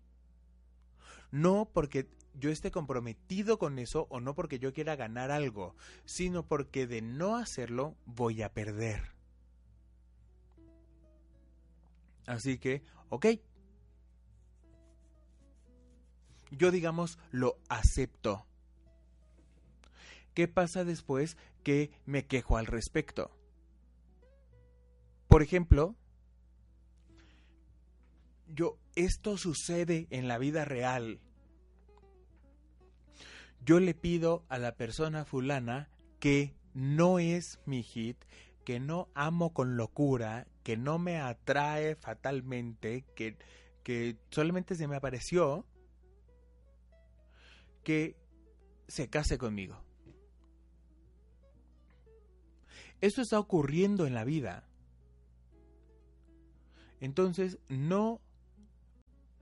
no 1.30 1.68
porque 1.72 2.08
yo 2.34 2.50
esté 2.50 2.70
comprometido 2.70 3.58
con 3.58 3.78
eso 3.78 4.06
o 4.10 4.20
no 4.20 4.34
porque 4.34 4.58
yo 4.58 4.72
quiera 4.72 4.96
ganar 4.96 5.30
algo, 5.30 5.76
sino 6.04 6.46
porque 6.46 6.86
de 6.86 7.02
no 7.02 7.36
hacerlo 7.36 7.96
voy 8.06 8.42
a 8.42 8.52
perder. 8.52 9.12
Así 12.26 12.58
que, 12.58 12.82
ok. 13.08 13.26
Yo 16.50 16.70
digamos 16.70 17.18
lo 17.30 17.58
acepto. 17.68 18.46
¿Qué 20.34 20.48
pasa 20.48 20.84
después 20.84 21.36
que 21.62 21.90
me 22.06 22.26
quejo 22.26 22.56
al 22.56 22.66
respecto? 22.66 23.30
Por 25.28 25.42
ejemplo, 25.42 25.96
yo, 28.48 28.78
esto 28.96 29.36
sucede 29.36 30.06
en 30.10 30.28
la 30.28 30.38
vida 30.38 30.64
real. 30.64 31.20
Yo 33.64 33.78
le 33.78 33.94
pido 33.94 34.44
a 34.48 34.58
la 34.58 34.74
persona 34.74 35.24
fulana 35.24 35.88
que 36.18 36.54
no 36.74 37.18
es 37.18 37.60
mi 37.66 37.82
hit, 37.82 38.16
que 38.64 38.80
no 38.80 39.08
amo 39.14 39.52
con 39.52 39.76
locura, 39.76 40.46
que 40.62 40.76
no 40.76 40.98
me 40.98 41.18
atrae 41.18 41.96
fatalmente, 41.96 43.04
que, 43.14 43.36
que 43.82 44.16
solamente 44.30 44.74
se 44.74 44.88
me 44.88 44.96
apareció, 44.96 45.66
que 47.82 48.16
se 48.88 49.08
case 49.08 49.38
conmigo. 49.38 49.82
Esto 53.00 53.22
está 53.22 53.38
ocurriendo 53.38 54.06
en 54.06 54.14
la 54.14 54.24
vida. 54.24 54.68
Entonces, 57.00 57.58
no 57.68 58.20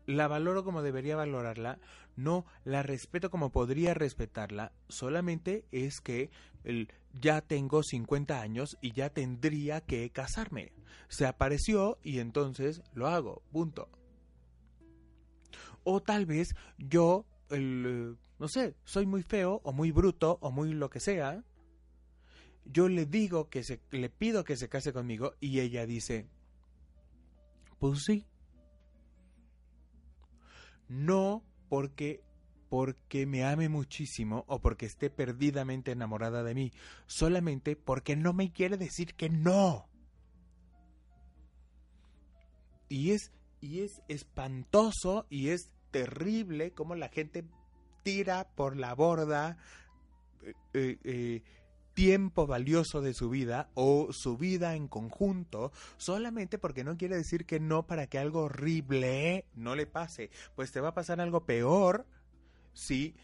la 0.07 0.27
valoro 0.27 0.65
como 0.65 0.83
debería 0.83 1.17
valorarla, 1.17 1.79
no 2.17 2.47
la 2.65 2.83
respeto 2.83 3.31
como 3.31 3.53
podría 3.53 3.95
respetarla, 3.95 4.73
solamente 4.89 5.67
es 5.71 6.01
que 6.01 6.31
el, 6.65 6.89
ya 7.13 7.43
tengo 7.43 7.83
50 7.83 8.41
años 8.41 8.77
y 8.81 8.93
ya 8.93 9.11
tendría 9.11 9.83
que 9.83 10.11
casarme. 10.11 10.73
Se 11.09 11.27
apareció 11.27 11.99
y 12.03 12.21
entonces 12.21 12.83
lo 12.93 13.07
hago, 13.07 13.43
punto. 13.53 13.91
O 15.85 16.01
tal 16.01 16.27
vez 16.27 16.55
yo, 16.79 17.27
el, 17.51 18.19
no 18.39 18.49
sé, 18.49 18.77
soy 18.85 19.07
muy 19.07 19.23
feo 19.23 19.61
o 19.65 19.73
muy 19.73 19.91
bruto 19.91 20.39
o 20.41 20.51
muy 20.51 20.73
lo 20.73 20.91
que 20.91 21.01
sea. 21.01 21.45
Yo 22.65 22.89
le 22.89 23.07
digo 23.07 23.49
que 23.49 23.65
se, 23.65 23.81
le 23.91 24.11
pido 24.11 24.45
que 24.45 24.57
se 24.57 24.69
case 24.69 24.93
conmigo 24.93 25.35
y 25.41 25.61
ella 25.61 25.87
dice, 25.87 26.29
pues 27.79 28.05
sí, 28.05 28.27
no 30.89 31.45
porque 31.69 32.23
porque 32.69 33.25
me 33.25 33.45
ame 33.45 33.71
muchísimo 33.71 34.45
o 34.47 34.61
porque 34.61 34.85
esté 34.85 35.09
perdidamente 35.09 35.93
enamorada 35.93 36.43
de 36.43 36.55
mí, 36.55 36.73
solamente 37.07 37.77
porque 37.77 38.15
no 38.15 38.35
me 38.35 38.53
quiere 38.53 38.77
decir 38.77 39.15
que 39.15 39.31
no. 39.31 39.89
Y 42.91 43.13
es 43.13 43.33
y 43.61 43.81
es 43.81 44.03
espantoso 44.09 45.27
y 45.31 45.49
es 45.49 45.73
terrible 45.91 46.73
como 46.73 46.95
la 46.95 47.09
gente 47.09 47.45
tira 48.03 48.49
por 48.55 48.77
la 48.77 48.95
borda 48.95 49.59
eh, 50.43 50.55
eh, 50.75 50.99
eh 51.05 51.43
tiempo 51.95 52.47
valioso 52.47 53.01
de 53.01 53.13
su 53.13 53.29
vida 53.29 53.71
o 53.75 54.13
su 54.13 54.37
vida 54.39 54.77
en 54.77 54.87
conjunto 54.87 55.73
solamente 55.97 56.57
porque 56.57 56.85
no 56.85 56.97
quiere 56.97 57.17
decir 57.17 57.45
que 57.45 57.59
no 57.59 57.89
para 57.89 58.07
que 58.07 58.21
algo 58.21 58.43
horrible 58.43 59.47
no 59.57 59.75
le 59.75 59.89
pase. 59.89 60.31
Pues 60.55 60.71
te 60.71 60.81
va 60.81 60.91
a 60.91 60.95
pasar 60.95 61.21
algo 61.21 61.45
peor 61.45 62.07
si, 62.73 63.17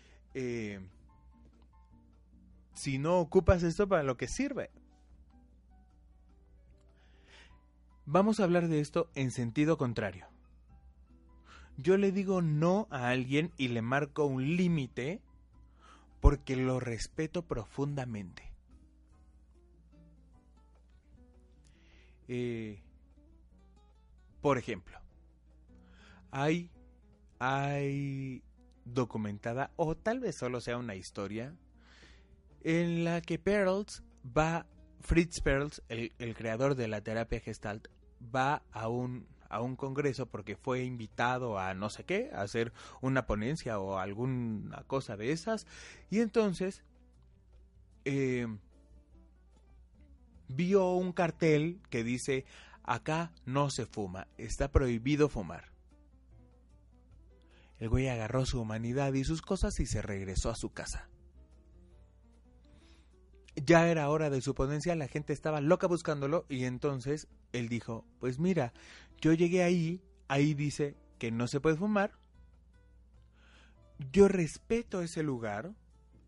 si 2.74 2.98
no 2.98 3.20
ocupas 3.20 3.62
esto 3.62 3.86
para 3.86 4.02
lo 4.02 4.16
que 4.16 4.26
sirve. 4.26 4.72
Vamos 8.06 8.40
a 8.40 8.44
hablar 8.44 8.66
de 8.66 8.80
esto 8.80 9.08
en 9.14 9.30
sentido 9.30 9.78
contrario. 9.78 10.33
Yo 11.76 11.96
le 11.96 12.12
digo 12.12 12.40
no 12.40 12.86
a 12.90 13.08
alguien 13.08 13.52
y 13.56 13.68
le 13.68 13.82
marco 13.82 14.24
un 14.26 14.56
límite 14.56 15.20
porque 16.20 16.56
lo 16.56 16.80
respeto 16.80 17.42
profundamente. 17.42 18.52
Eh, 22.28 22.80
por 24.40 24.56
ejemplo, 24.56 24.98
hay, 26.30 26.70
hay 27.38 28.42
documentada, 28.84 29.72
o 29.76 29.96
tal 29.96 30.20
vez 30.20 30.36
solo 30.36 30.60
sea 30.60 30.78
una 30.78 30.94
historia, 30.94 31.54
en 32.62 33.04
la 33.04 33.20
que 33.20 33.38
Perls 33.38 34.02
va, 34.24 34.66
Fritz 35.00 35.40
Perls, 35.40 35.82
el, 35.88 36.12
el 36.18 36.34
creador 36.34 36.74
de 36.74 36.88
la 36.88 37.02
terapia 37.02 37.40
Gestalt, 37.40 37.88
va 38.34 38.62
a 38.72 38.88
un, 38.88 39.26
a 39.54 39.60
un 39.60 39.76
congreso 39.76 40.26
porque 40.26 40.56
fue 40.56 40.84
invitado 40.84 41.58
a 41.58 41.74
no 41.74 41.90
sé 41.90 42.04
qué, 42.04 42.30
a 42.32 42.42
hacer 42.42 42.72
una 43.00 43.26
ponencia 43.26 43.78
o 43.78 43.98
alguna 43.98 44.82
cosa 44.84 45.16
de 45.16 45.32
esas, 45.32 45.66
y 46.10 46.20
entonces 46.20 46.82
eh, 48.04 48.46
vio 50.48 50.92
un 50.92 51.12
cartel 51.12 51.80
que 51.90 52.04
dice, 52.04 52.44
acá 52.82 53.32
no 53.46 53.70
se 53.70 53.86
fuma, 53.86 54.28
está 54.36 54.70
prohibido 54.70 55.28
fumar. 55.28 55.72
El 57.78 57.88
güey 57.88 58.08
agarró 58.08 58.46
su 58.46 58.60
humanidad 58.60 59.12
y 59.14 59.24
sus 59.24 59.42
cosas 59.42 59.78
y 59.80 59.86
se 59.86 60.00
regresó 60.00 60.50
a 60.50 60.54
su 60.54 60.72
casa. 60.72 61.08
Ya 63.56 63.88
era 63.88 64.10
hora 64.10 64.30
de 64.30 64.40
su 64.40 64.54
ponencia, 64.54 64.96
la 64.96 65.08
gente 65.08 65.32
estaba 65.32 65.60
loca 65.60 65.86
buscándolo 65.86 66.44
y 66.48 66.64
entonces 66.64 67.28
él 67.52 67.68
dijo, 67.68 68.04
pues 68.18 68.38
mira, 68.38 68.72
yo 69.20 69.32
llegué 69.32 69.62
ahí, 69.62 70.02
ahí 70.28 70.54
dice 70.54 70.96
que 71.18 71.30
no 71.30 71.46
se 71.46 71.60
puede 71.60 71.76
fumar, 71.76 72.12
yo 74.12 74.28
respeto 74.28 75.02
ese 75.02 75.22
lugar, 75.22 75.72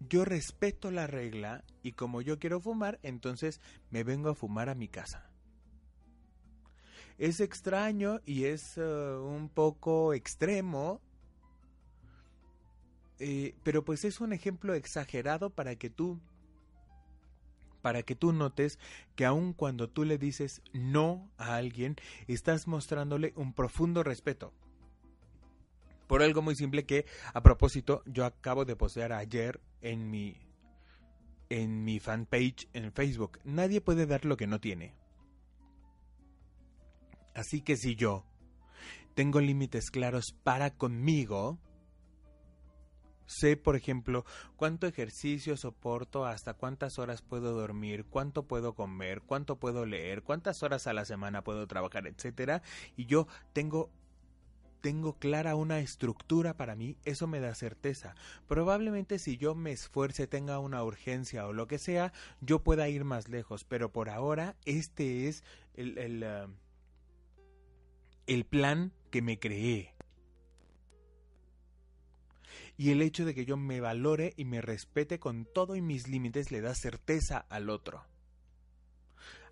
yo 0.08 0.24
respeto 0.24 0.90
la 0.90 1.06
regla 1.06 1.64
y 1.82 1.92
como 1.92 2.22
yo 2.22 2.38
quiero 2.38 2.60
fumar, 2.60 2.98
entonces 3.02 3.60
me 3.90 4.04
vengo 4.04 4.30
a 4.30 4.34
fumar 4.34 4.68
a 4.68 4.74
mi 4.74 4.88
casa. 4.88 5.30
Es 7.18 7.40
extraño 7.40 8.20
y 8.26 8.44
es 8.44 8.76
uh, 8.76 9.22
un 9.22 9.48
poco 9.48 10.12
extremo, 10.12 11.00
eh, 13.18 13.54
pero 13.62 13.84
pues 13.84 14.04
es 14.04 14.20
un 14.20 14.34
ejemplo 14.34 14.74
exagerado 14.74 15.50
para 15.50 15.76
que 15.76 15.88
tú 15.88 16.20
para 17.86 18.02
que 18.02 18.16
tú 18.16 18.32
notes 18.32 18.80
que 19.14 19.24
aun 19.24 19.52
cuando 19.52 19.88
tú 19.88 20.02
le 20.02 20.18
dices 20.18 20.60
no 20.72 21.30
a 21.38 21.54
alguien, 21.54 21.94
estás 22.26 22.66
mostrándole 22.66 23.32
un 23.36 23.52
profundo 23.52 24.02
respeto. 24.02 24.52
Por 26.08 26.20
algo 26.20 26.42
muy 26.42 26.56
simple 26.56 26.84
que, 26.84 27.06
a 27.32 27.44
propósito, 27.44 28.02
yo 28.04 28.24
acabo 28.24 28.64
de 28.64 28.74
postear 28.74 29.12
ayer 29.12 29.60
en 29.82 30.10
mi 30.10 30.36
en 31.48 31.84
mi 31.84 32.00
fanpage 32.00 32.68
en 32.72 32.92
Facebook. 32.92 33.38
Nadie 33.44 33.80
puede 33.80 34.06
dar 34.06 34.24
lo 34.24 34.36
que 34.36 34.48
no 34.48 34.58
tiene. 34.58 34.96
Así 37.36 37.60
que 37.60 37.76
si 37.76 37.94
yo 37.94 38.24
tengo 39.14 39.40
límites 39.40 39.92
claros 39.92 40.34
para 40.42 40.70
conmigo, 40.74 41.60
sé, 43.26 43.56
por 43.56 43.76
ejemplo, 43.76 44.24
cuánto 44.56 44.86
ejercicio 44.86 45.56
soporto, 45.56 46.24
hasta 46.24 46.54
cuántas 46.54 46.98
horas 46.98 47.22
puedo 47.22 47.52
dormir, 47.52 48.04
cuánto 48.06 48.44
puedo 48.44 48.74
comer, 48.74 49.22
cuánto 49.22 49.56
puedo 49.56 49.86
leer, 49.86 50.22
cuántas 50.22 50.62
horas 50.62 50.86
a 50.86 50.92
la 50.92 51.04
semana 51.04 51.44
puedo 51.44 51.66
trabajar, 51.66 52.06
etcétera, 52.06 52.62
y 52.96 53.06
yo 53.06 53.26
tengo 53.52 53.90
tengo 54.80 55.18
clara 55.18 55.56
una 55.56 55.80
estructura 55.80 56.56
para 56.56 56.76
mí, 56.76 56.96
eso 57.04 57.26
me 57.26 57.40
da 57.40 57.56
certeza. 57.56 58.14
Probablemente 58.46 59.18
si 59.18 59.36
yo 59.36 59.56
me 59.56 59.72
esfuerce, 59.72 60.28
tenga 60.28 60.60
una 60.60 60.84
urgencia 60.84 61.44
o 61.46 61.52
lo 61.52 61.66
que 61.66 61.78
sea, 61.78 62.12
yo 62.40 62.62
pueda 62.62 62.88
ir 62.88 63.02
más 63.02 63.28
lejos, 63.28 63.64
pero 63.64 63.90
por 63.90 64.08
ahora 64.08 64.54
este 64.64 65.26
es 65.26 65.42
el, 65.74 65.98
el, 65.98 66.22
uh, 66.22 66.52
el 68.28 68.44
plan 68.44 68.92
que 69.10 69.22
me 69.22 69.40
creé. 69.40 69.95
Y 72.76 72.90
el 72.90 73.02
hecho 73.02 73.24
de 73.24 73.34
que 73.34 73.46
yo 73.46 73.56
me 73.56 73.80
valore 73.80 74.34
y 74.36 74.44
me 74.44 74.60
respete 74.60 75.18
con 75.18 75.46
todo 75.46 75.76
y 75.76 75.82
mis 75.82 76.08
límites 76.08 76.50
le 76.50 76.60
da 76.60 76.74
certeza 76.74 77.38
al 77.48 77.70
otro. 77.70 78.04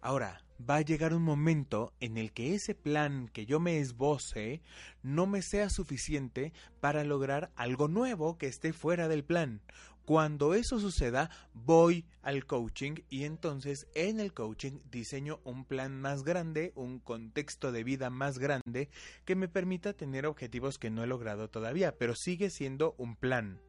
Ahora, 0.01 0.45
va 0.61 0.77
a 0.77 0.83
llegar 0.83 1.15
un 1.15 1.23
momento 1.23 1.95
en 2.01 2.19
el 2.19 2.33
que 2.33 2.55
ese 2.55 2.75
plan 2.75 3.29
que 3.33 3.47
yo 3.47 3.59
me 3.59 3.79
esboce 3.79 4.61
no 5.03 5.27
me 5.27 5.41
sea 5.41 5.71
suficiente 5.71 6.53
para 6.81 7.05
lograr 7.05 7.51
algo 7.57 7.89
nuevo 7.89 8.37
que 8.37 8.47
esté 8.47 8.75
fuera 8.75 9.09
del 9.09 9.25
plan. 9.25 9.63
Cuando 10.05 10.53
eso 10.53 10.79
suceda, 10.79 11.31
voy 11.55 12.05
al 12.21 12.45
coaching 12.45 12.97
y 13.09 13.25
entonces 13.25 13.87
en 13.95 14.21
el 14.21 14.35
coaching 14.35 14.79
diseño 14.91 15.41
un 15.45 15.65
plan 15.65 15.99
más 15.99 16.25
grande, 16.25 16.73
un 16.75 16.99
contexto 16.99 17.73
de 17.73 17.85
vida 17.85 18.11
más 18.11 18.39
grande 18.39 18.91
que 19.25 19.35
me 19.35 19.49
permita 19.49 19.95
tener 19.95 20.27
objetivos 20.27 20.79
que 20.79 20.91
no 20.91 21.03
he 21.03 21.07
logrado 21.07 21.49
todavía, 21.49 21.97
pero 21.97 22.15
sigue 22.15 22.51
siendo 22.51 22.95
un 22.99 23.17
plan. 23.17 23.61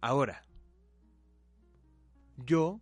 Ahora, 0.00 0.44
yo 2.36 2.80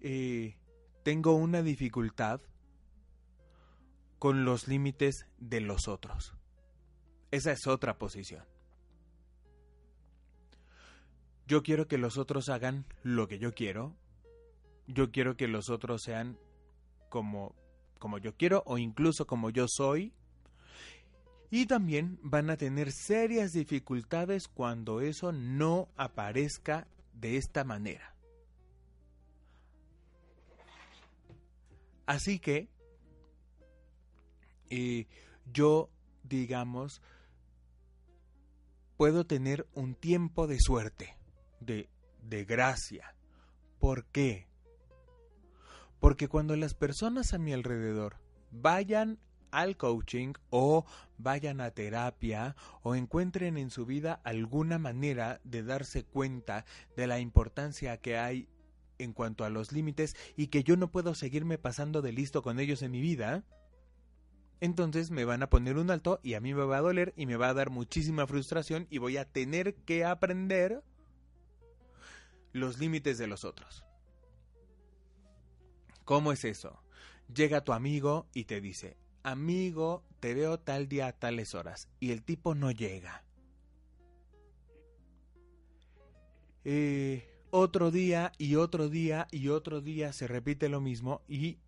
eh, 0.00 0.56
tengo 1.04 1.36
una 1.36 1.62
dificultad 1.62 2.40
con 4.18 4.44
los 4.44 4.66
límites 4.66 5.26
de 5.38 5.60
los 5.60 5.86
otros. 5.86 6.34
Esa 7.30 7.52
es 7.52 7.68
otra 7.68 7.98
posición. 7.98 8.55
Yo 11.46 11.62
quiero 11.62 11.86
que 11.86 11.98
los 11.98 12.18
otros 12.18 12.48
hagan 12.48 12.84
lo 13.02 13.28
que 13.28 13.38
yo 13.38 13.54
quiero. 13.54 13.94
Yo 14.86 15.10
quiero 15.10 15.36
que 15.36 15.48
los 15.48 15.70
otros 15.70 16.02
sean 16.02 16.38
como, 17.08 17.54
como 17.98 18.18
yo 18.18 18.36
quiero 18.36 18.62
o 18.66 18.78
incluso 18.78 19.26
como 19.26 19.50
yo 19.50 19.66
soy. 19.68 20.12
Y 21.50 21.66
también 21.66 22.18
van 22.22 22.50
a 22.50 22.56
tener 22.56 22.90
serias 22.90 23.52
dificultades 23.52 24.48
cuando 24.48 25.00
eso 25.00 25.32
no 25.32 25.88
aparezca 25.96 26.88
de 27.14 27.36
esta 27.36 27.64
manera. 27.64 28.14
Así 32.06 32.38
que 32.38 32.68
eh, 34.70 35.06
yo, 35.52 35.90
digamos, 36.22 37.00
puedo 38.96 39.26
tener 39.26 39.66
un 39.74 39.94
tiempo 39.94 40.46
de 40.46 40.58
suerte, 40.60 41.16
de, 41.60 41.88
gracia. 42.44 43.14
¿Por 43.78 44.06
qué? 44.06 44.48
Porque 46.00 46.28
cuando 46.28 46.56
las 46.56 46.74
personas 46.74 47.34
a 47.34 47.38
mi 47.38 47.52
alrededor 47.52 48.16
vayan 48.50 49.18
al 49.50 49.76
coaching 49.76 50.34
o 50.50 50.84
vayan 51.18 51.60
a 51.60 51.70
terapia 51.70 52.56
o 52.82 52.94
encuentren 52.94 53.56
en 53.56 53.70
su 53.70 53.86
vida 53.86 54.20
alguna 54.24 54.78
manera 54.78 55.40
de 55.44 55.62
darse 55.62 56.04
cuenta 56.04 56.64
de 56.96 57.06
la 57.06 57.20
importancia 57.20 57.96
que 57.98 58.18
hay 58.18 58.48
en 58.98 59.12
cuanto 59.12 59.44
a 59.44 59.50
los 59.50 59.72
límites 59.72 60.16
y 60.36 60.48
que 60.48 60.64
yo 60.64 60.76
no 60.76 60.90
puedo 60.90 61.14
seguirme 61.14 61.58
pasando 61.58 62.02
de 62.02 62.12
listo 62.12 62.42
con 62.42 62.58
ellos 62.60 62.82
en 62.82 62.90
mi 62.90 63.00
vida, 63.00 63.44
entonces 64.60 65.10
me 65.10 65.24
van 65.24 65.42
a 65.42 65.50
poner 65.50 65.76
un 65.76 65.90
alto 65.90 66.20
y 66.22 66.34
a 66.34 66.40
mí 66.40 66.54
me 66.54 66.64
va 66.64 66.78
a 66.78 66.82
doler 66.82 67.12
y 67.16 67.26
me 67.26 67.36
va 67.36 67.50
a 67.50 67.54
dar 67.54 67.70
muchísima 67.70 68.26
frustración 68.26 68.86
y 68.90 68.98
voy 68.98 69.16
a 69.18 69.26
tener 69.26 69.74
que 69.74 70.04
aprender 70.04 70.82
los 72.56 72.78
límites 72.78 73.18
de 73.18 73.26
los 73.26 73.44
otros. 73.44 73.84
¿Cómo 76.04 76.32
es 76.32 76.44
eso? 76.44 76.82
Llega 77.34 77.64
tu 77.64 77.72
amigo 77.72 78.28
y 78.32 78.44
te 78.44 78.60
dice, 78.60 78.96
amigo, 79.22 80.04
te 80.20 80.34
veo 80.34 80.58
tal 80.58 80.88
día 80.88 81.08
a 81.08 81.12
tales 81.12 81.54
horas, 81.54 81.88
y 81.98 82.12
el 82.12 82.22
tipo 82.22 82.54
no 82.54 82.70
llega. 82.70 83.24
Eh, 86.64 87.28
otro 87.50 87.90
día 87.90 88.32
y 88.38 88.56
otro 88.56 88.88
día 88.88 89.28
y 89.30 89.48
otro 89.48 89.80
día 89.80 90.12
se 90.12 90.26
repite 90.26 90.68
lo 90.68 90.80
mismo 90.80 91.22
y 91.28 91.58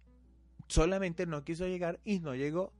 solamente 0.67 1.25
no 1.25 1.45
quiso 1.45 1.67
llegar 1.67 2.01
y 2.05 2.19
no 2.19 2.35
llegó. 2.35 2.73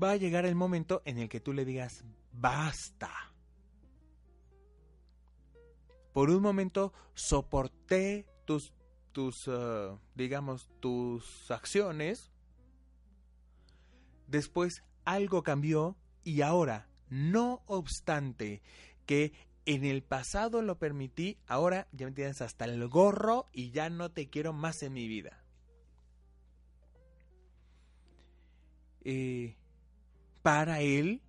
Va 0.00 0.10
a 0.12 0.16
llegar 0.16 0.44
el 0.44 0.56
momento 0.56 1.02
en 1.04 1.18
el 1.18 1.28
que 1.28 1.40
tú 1.40 1.52
le 1.52 1.64
digas, 1.64 2.04
basta. 2.32 3.33
Por 6.14 6.30
un 6.30 6.40
momento 6.40 6.92
soporté 7.14 8.24
tus, 8.44 8.72
tus, 9.10 9.48
uh, 9.48 9.98
digamos, 10.14 10.70
tus 10.78 11.50
acciones. 11.50 12.30
Después 14.28 14.84
algo 15.04 15.42
cambió 15.42 15.96
y 16.22 16.42
ahora, 16.42 16.88
no 17.10 17.64
obstante 17.66 18.62
que 19.06 19.32
en 19.66 19.84
el 19.84 20.04
pasado 20.04 20.62
lo 20.62 20.78
permití, 20.78 21.36
ahora 21.48 21.88
ya 21.90 22.06
me 22.06 22.12
tienes 22.12 22.40
hasta 22.42 22.64
el 22.64 22.86
gorro 22.86 23.48
y 23.52 23.72
ya 23.72 23.90
no 23.90 24.12
te 24.12 24.30
quiero 24.30 24.52
más 24.52 24.84
en 24.84 24.92
mi 24.92 25.08
vida. 25.08 25.42
Eh, 29.02 29.56
para 30.42 30.80
él, 30.80 31.22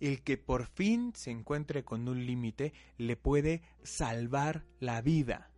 el 0.00 0.22
que 0.22 0.36
por 0.36 0.66
fin 0.66 1.12
se 1.14 1.30
encuentre 1.30 1.84
con 1.84 2.08
un 2.08 2.26
límite 2.26 2.72
le 2.98 3.16
puede 3.16 3.62
salvar 3.82 4.64
la 4.80 5.00
vida. 5.02 5.50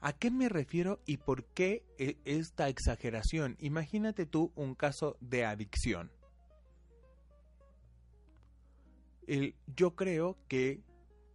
¿A 0.00 0.12
qué 0.12 0.30
me 0.30 0.48
refiero 0.48 1.00
y 1.06 1.18
por 1.18 1.44
qué 1.44 1.84
e, 1.98 2.18
esta 2.24 2.68
exageración? 2.68 3.56
Imagínate 3.60 4.26
tú 4.26 4.52
un 4.56 4.74
caso 4.74 5.16
de 5.20 5.44
adicción 5.44 6.10
yo 9.76 9.94
creo 9.94 10.36
que 10.48 10.82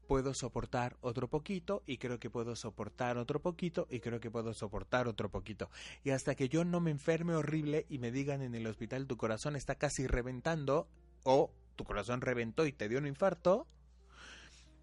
puedo 0.07 0.33
soportar 0.33 0.97
otro 1.01 1.27
poquito 1.27 1.83
y 1.85 1.97
creo 1.97 2.19
que 2.19 2.29
puedo 2.29 2.55
soportar 2.55 3.17
otro 3.17 3.41
poquito 3.41 3.87
y 3.89 3.99
creo 3.99 4.19
que 4.19 4.31
puedo 4.31 4.53
soportar 4.53 5.07
otro 5.07 5.29
poquito. 5.29 5.69
Y 6.03 6.11
hasta 6.11 6.35
que 6.35 6.49
yo 6.49 6.65
no 6.65 6.79
me 6.79 6.91
enferme 6.91 7.35
horrible 7.35 7.85
y 7.89 7.99
me 7.99 8.11
digan 8.11 8.41
en 8.41 8.55
el 8.55 8.65
hospital 8.67 9.05
tu 9.05 9.17
corazón 9.17 9.55
está 9.55 9.75
casi 9.75 10.07
reventando 10.07 10.87
o 11.23 11.51
tu 11.75 11.83
corazón 11.83 12.21
reventó 12.21 12.65
y 12.65 12.71
te 12.71 12.89
dio 12.89 12.97
un 12.97 13.07
infarto, 13.07 13.67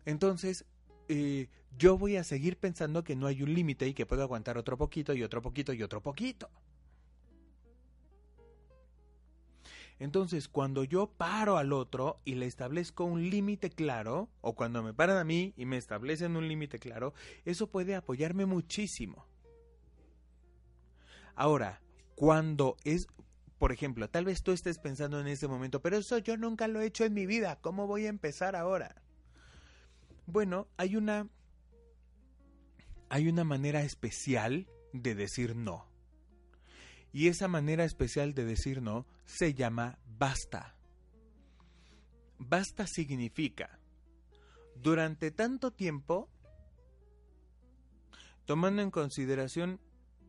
entonces 0.04 0.64
eh, 1.08 1.48
yo 1.76 1.98
voy 1.98 2.16
a 2.16 2.24
seguir 2.24 2.56
pensando 2.56 3.02
que 3.02 3.16
no 3.16 3.26
hay 3.26 3.42
un 3.42 3.52
límite 3.52 3.88
y 3.88 3.94
que 3.94 4.06
puedo 4.06 4.22
aguantar 4.22 4.58
otro 4.58 4.76
poquito 4.78 5.14
y 5.14 5.22
otro 5.22 5.42
poquito 5.42 5.72
y 5.72 5.82
otro 5.82 6.00
poquito. 6.00 6.48
Entonces, 10.04 10.48
cuando 10.48 10.84
yo 10.84 11.06
paro 11.06 11.56
al 11.56 11.72
otro 11.72 12.20
y 12.26 12.34
le 12.34 12.44
establezco 12.44 13.04
un 13.04 13.30
límite 13.30 13.70
claro, 13.70 14.28
o 14.42 14.54
cuando 14.54 14.82
me 14.82 14.92
paran 14.92 15.16
a 15.16 15.24
mí 15.24 15.54
y 15.56 15.64
me 15.64 15.78
establecen 15.78 16.36
un 16.36 16.46
límite 16.46 16.78
claro, 16.78 17.14
eso 17.46 17.70
puede 17.70 17.94
apoyarme 17.94 18.44
muchísimo. 18.44 19.26
Ahora, 21.34 21.80
cuando 22.16 22.76
es, 22.84 23.06
por 23.58 23.72
ejemplo, 23.72 24.10
tal 24.10 24.26
vez 24.26 24.42
tú 24.42 24.52
estés 24.52 24.78
pensando 24.78 25.18
en 25.18 25.26
ese 25.26 25.48
momento, 25.48 25.80
pero 25.80 25.96
eso 25.96 26.18
yo 26.18 26.36
nunca 26.36 26.68
lo 26.68 26.82
he 26.82 26.86
hecho 26.86 27.06
en 27.06 27.14
mi 27.14 27.24
vida, 27.24 27.58
¿cómo 27.62 27.86
voy 27.86 28.04
a 28.04 28.10
empezar 28.10 28.56
ahora? 28.56 29.00
Bueno, 30.26 30.68
hay 30.76 30.96
una 30.96 31.30
hay 33.08 33.26
una 33.26 33.44
manera 33.44 33.82
especial 33.82 34.68
de 34.92 35.14
decir 35.14 35.56
no. 35.56 35.93
Y 37.14 37.28
esa 37.28 37.46
manera 37.46 37.84
especial 37.84 38.34
de 38.34 38.44
decir 38.44 38.82
no 38.82 39.06
se 39.24 39.54
llama 39.54 40.00
basta. 40.18 40.74
Basta 42.38 42.88
significa, 42.88 43.78
durante 44.74 45.30
tanto 45.30 45.70
tiempo, 45.70 46.28
tomando 48.46 48.82
en 48.82 48.90
consideración 48.90 49.80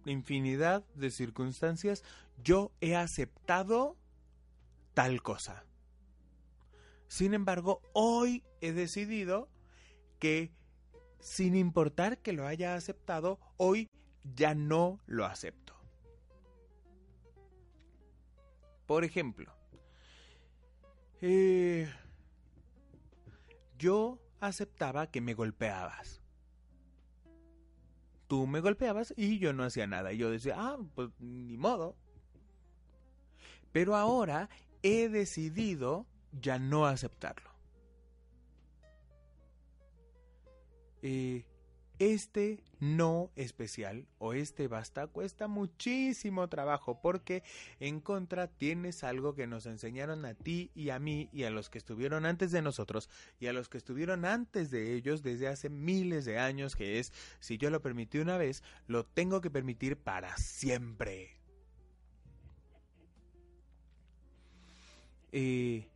infinidad 0.05 0.85
de 0.93 1.09
circunstancias, 1.09 2.03
yo 2.43 2.71
he 2.81 2.95
aceptado 2.95 3.97
tal 4.93 5.23
cosa. 5.23 5.65
Sin 7.07 7.33
embargo, 7.33 7.81
hoy 7.93 8.43
he 8.61 8.73
decidido 8.73 9.49
que, 10.19 10.51
sin 11.19 11.55
importar 11.55 12.19
que 12.19 12.31
lo 12.31 12.45
haya 12.45 12.75
aceptado, 12.75 13.39
hoy 13.57 13.89
ya 14.35 14.53
no 14.53 14.99
lo 15.07 15.25
acepto. 15.25 15.64
Por 18.85 19.03
ejemplo, 19.03 19.51
eh, 21.21 21.91
yo 23.77 24.19
aceptaba 24.39 25.07
que 25.07 25.21
me 25.21 25.33
golpeabas. 25.33 26.21
Tú 28.27 28.47
me 28.47 28.59
golpeabas 28.59 29.13
y 29.17 29.39
yo 29.39 29.53
no 29.53 29.63
hacía 29.63 29.87
nada. 29.87 30.13
Y 30.13 30.17
yo 30.17 30.29
decía, 30.29 30.55
ah, 30.57 30.77
pues 30.95 31.09
ni 31.19 31.57
modo. 31.57 31.95
Pero 33.71 33.95
ahora 33.95 34.49
he 34.83 35.09
decidido 35.09 36.05
ya 36.31 36.59
no 36.59 36.85
aceptarlo. 36.85 37.49
Eh, 41.01 41.45
este 41.99 42.63
no 42.79 43.31
especial 43.35 44.07
o 44.17 44.33
este 44.33 44.67
basta 44.67 45.07
cuesta 45.07 45.47
muchísimo 45.47 46.47
trabajo 46.49 46.99
porque 47.01 47.43
en 47.79 47.99
contra 47.99 48.47
tienes 48.47 49.03
algo 49.03 49.33
que 49.33 49.47
nos 49.47 49.65
enseñaron 49.65 50.25
a 50.25 50.33
ti 50.33 50.71
y 50.75 50.89
a 50.89 50.99
mí 50.99 51.29
y 51.31 51.43
a 51.43 51.49
los 51.49 51.69
que 51.69 51.77
estuvieron 51.77 52.25
antes 52.25 52.51
de 52.51 52.61
nosotros 52.61 53.09
y 53.39 53.47
a 53.47 53.53
los 53.53 53.69
que 53.69 53.77
estuvieron 53.77 54.25
antes 54.25 54.71
de 54.71 54.93
ellos 54.93 55.23
desde 55.23 55.47
hace 55.47 55.69
miles 55.69 56.25
de 56.25 56.39
años 56.39 56.75
que 56.75 56.99
es 56.99 57.13
si 57.39 57.57
yo 57.57 57.69
lo 57.69 57.81
permití 57.81 58.19
una 58.19 58.37
vez 58.37 58.63
lo 58.87 59.05
tengo 59.05 59.41
que 59.41 59.49
permitir 59.49 59.97
para 59.97 60.35
siempre. 60.37 61.37
Eh, 65.37 65.89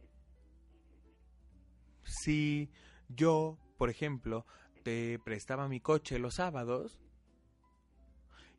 si 2.04 2.70
yo, 3.08 3.58
por 3.78 3.90
ejemplo, 3.90 4.46
te 4.90 5.20
prestaba 5.20 5.68
mi 5.68 5.80
coche 5.80 6.18
los 6.18 6.36
sábados 6.36 7.00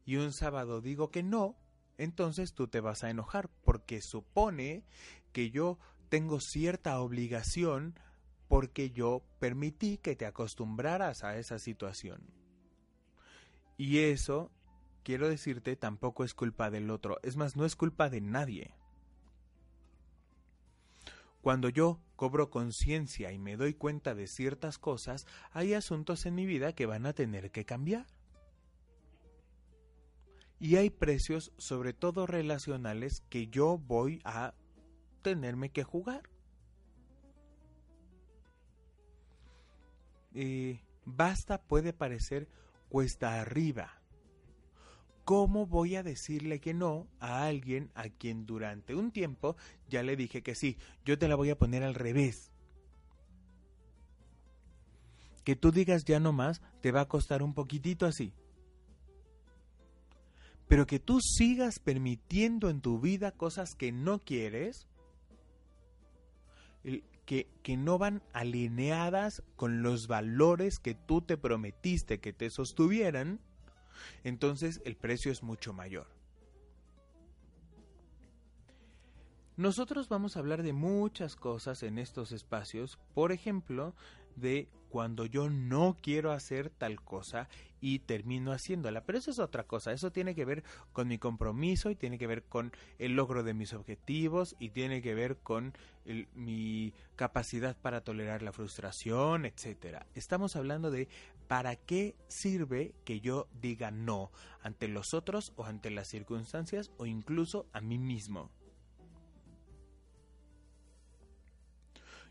y 0.07 0.14
un 0.14 0.33
sábado 0.33 0.81
digo 0.81 1.11
que 1.11 1.24
no, 1.24 1.57
entonces 1.99 2.55
tú 2.55 2.68
te 2.68 2.78
vas 2.78 3.03
a 3.03 3.11
enojar 3.11 3.51
porque 3.64 4.01
supone 4.01 4.85
que 5.33 5.51
yo 5.51 5.81
tengo 6.09 6.39
cierta 6.39 7.01
obligación 7.01 7.99
porque 8.47 8.93
yo 8.93 9.24
permití 9.41 9.99
que 9.99 10.14
te 10.14 10.24
acostumbraras 10.24 11.24
a 11.24 11.37
esa 11.37 11.59
situación. 11.59 12.22
Y 13.76 13.99
eso, 13.99 14.53
quiero 15.03 15.28
decirte, 15.28 15.74
tampoco 15.74 16.22
es 16.22 16.33
culpa 16.33 16.70
del 16.70 16.91
otro, 16.91 17.18
es 17.24 17.35
más, 17.35 17.57
no 17.57 17.64
es 17.64 17.74
culpa 17.74 18.09
de 18.09 18.20
nadie. 18.20 18.76
Cuando 21.41 21.68
yo 21.68 22.01
cobro 22.16 22.51
conciencia 22.51 23.32
y 23.32 23.38
me 23.38 23.57
doy 23.57 23.74
cuenta 23.74 24.14
de 24.14 24.26
ciertas 24.26 24.78
cosas, 24.78 25.26
hay 25.53 25.74
asuntos 25.74 26.26
en 26.26 26.34
mi 26.34 26.47
vida 26.47 26.74
que 26.74 26.86
van 26.86 27.07
a 27.07 27.12
tener 27.12 27.51
que 27.51 27.64
cambiar. 27.64 28.07
Y 30.59 30.76
hay 30.76 30.91
precios, 30.91 31.53
sobre 31.57 31.95
todo 31.95 32.26
relacionales, 32.26 33.22
que 33.30 33.47
yo 33.47 33.78
voy 33.78 34.20
a 34.24 34.55
tenerme 35.22 35.70
que 35.70 35.84
jugar. 35.84 36.28
Eh, 40.34 40.82
basta 41.05 41.62
puede 41.62 41.93
parecer 41.93 42.49
cuesta 42.88 43.41
arriba 43.41 43.99
¿Cómo 45.31 45.64
voy 45.64 45.95
a 45.95 46.03
decirle 46.03 46.59
que 46.59 46.74
no 46.74 47.07
a 47.20 47.45
alguien 47.47 47.93
a 47.95 48.09
quien 48.09 48.47
durante 48.47 48.97
un 48.97 49.12
tiempo 49.12 49.55
ya 49.89 50.03
le 50.03 50.16
dije 50.16 50.43
que 50.43 50.57
sí? 50.57 50.76
Yo 51.05 51.20
te 51.20 51.28
la 51.28 51.37
voy 51.37 51.51
a 51.51 51.57
poner 51.57 51.85
al 51.85 51.95
revés. 51.95 52.51
Que 55.45 55.55
tú 55.55 55.70
digas 55.70 56.05
ya 56.05 56.18
no 56.18 56.33
más 56.33 56.61
te 56.81 56.91
va 56.91 57.03
a 57.03 57.09
costar 57.09 57.45
un 57.45 57.55
poquitito 57.55 58.07
así. 58.07 58.33
Pero 60.66 60.85
que 60.85 60.99
tú 60.99 61.20
sigas 61.20 61.78
permitiendo 61.78 62.68
en 62.68 62.81
tu 62.81 62.99
vida 62.99 63.31
cosas 63.31 63.76
que 63.76 63.93
no 63.93 64.18
quieres, 64.18 64.89
que, 67.24 67.47
que, 67.62 67.76
no 67.76 67.99
van 67.99 68.24
alineadas 68.33 69.45
con 69.55 69.85
los 69.85 70.09
valores 70.09 70.81
que 70.81 70.97
tú 70.97 71.22
te 71.22 71.37
prometiste 71.37 72.18
que 72.18 72.33
te 72.33 72.51
sostuvieran, 72.51 73.39
entonces 74.24 74.80
el 74.84 74.96
precio 74.96 75.32
es 75.32 75.42
mucho 75.42 75.72
mayor. 75.72 76.07
Nosotros 79.57 80.09
vamos 80.09 80.36
a 80.36 80.40
hablar 80.40 80.62
de 80.62 80.72
muchas 80.72 81.36
cosas 81.36 81.82
en 81.82 81.98
estos 81.98 82.32
espacios, 82.32 82.98
por 83.12 83.30
ejemplo, 83.30 83.94
de 84.36 84.68
cuando 84.88 85.26
yo 85.26 85.51
no 85.51 85.96
quiero 86.01 86.32
hacer 86.32 86.70
tal 86.70 87.01
cosa 87.03 87.48
y 87.80 88.01
termino 88.01 88.53
haciéndola. 88.53 89.05
Pero 89.05 89.18
eso 89.18 89.30
es 89.30 89.38
otra 89.38 89.64
cosa, 89.64 89.92
eso 89.92 90.11
tiene 90.11 90.34
que 90.34 90.44
ver 90.44 90.64
con 90.92 91.09
mi 91.09 91.18
compromiso 91.18 91.90
y 91.90 91.94
tiene 91.94 92.18
que 92.18 92.26
ver 92.26 92.42
con 92.42 92.72
el 92.98 93.16
logro 93.16 93.42
de 93.42 93.55
mis 93.55 93.72
objetivos 93.72 94.57
y 94.59 94.70
tiene 94.70 95.03
que 95.03 95.14
ver 95.14 95.36
con 95.38 95.74
mi 96.34 96.92
capacidad 97.16 97.76
para 97.76 98.01
tolerar 98.01 98.42
la 98.42 98.53
frustración, 98.53 99.44
etcétera. 99.46 100.07
Estamos 100.14 100.57
hablando 100.57 100.90
de 100.90 101.09
¿para 101.51 101.74
qué 101.74 102.14
sirve 102.28 102.94
que 103.05 103.20
yo 103.20 103.48
diga 103.61 103.90
no 103.90 104.30
ante 104.62 104.86
los 104.86 105.14
otros 105.14 105.53
o 105.57 105.64
ante 105.64 105.90
las 105.90 106.07
circunstancias 106.07 106.92
o 106.96 107.07
incluso 107.07 107.66
a 107.72 107.80
mí 107.80 107.98
mismo? 107.98 108.53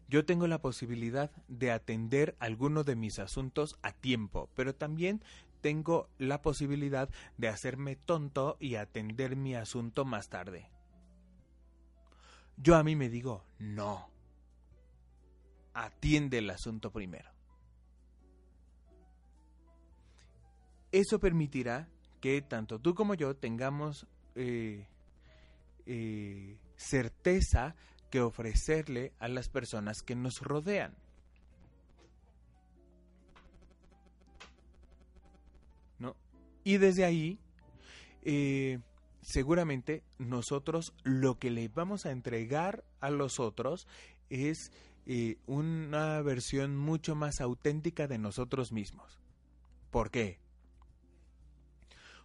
Yo 0.08 0.24
tengo 0.24 0.48
la 0.48 0.62
posibilidad 0.62 1.32
de 1.50 1.74
atender 1.74 2.38
alguno 2.40 2.86
de 2.86 2.96
mis 2.96 3.20
asuntos 3.20 3.78
a 3.82 3.92
tiempo, 3.92 4.50
pero 4.56 4.74
también 4.74 5.22
tengo 5.60 6.08
la 6.18 6.42
posibilidad 6.42 7.10
de 7.36 7.50
hacerme 7.50 7.98
tonto 7.98 8.56
y 8.58 8.76
atender 8.76 9.36
mi 9.36 9.54
asunto 9.54 10.06
más 10.06 10.30
tarde. 10.30 10.72
Yo 12.56 12.78
a 12.78 12.86
mí 12.86 12.96
me 12.96 13.10
digo, 13.10 13.44
no, 13.58 14.10
atiende 15.74 16.38
el 16.38 16.50
asunto 16.52 16.94
primero. 16.94 17.39
Eso 20.92 21.20
permitirá 21.20 21.88
que 22.20 22.42
tanto 22.42 22.80
tú 22.80 22.96
como 22.96 23.14
yo 23.14 23.36
tengamos 23.36 24.08
eh, 24.36 24.88
eh, 25.86 26.58
certeza 26.76 27.76
que 28.10 28.22
ofrecerle 28.22 29.14
a 29.20 29.28
las 29.28 29.50
personas 29.50 30.02
que 30.02 30.16
nos 30.16 30.42
rodean. 30.42 30.96
¿No? 36.00 36.16
Y 36.64 36.78
desde 36.78 37.06
ahí, 37.06 37.40
eh, 38.24 38.80
seguramente 39.22 40.04
nosotros 40.18 40.94
lo 41.04 41.38
que 41.38 41.52
le 41.52 41.68
vamos 41.68 42.06
a 42.06 42.12
entregar 42.12 42.84
a 43.00 43.12
los 43.12 43.40
otros 43.40 43.88
es 44.30 44.72
una 45.48 46.22
versión 46.22 46.78
mucho 46.78 47.16
más 47.16 47.42
auténtica 47.42 48.08
de 48.08 48.20
nosotros 48.20 48.72
mismos. 48.72 49.20
¿Por 49.90 50.12
qué? 50.12 50.38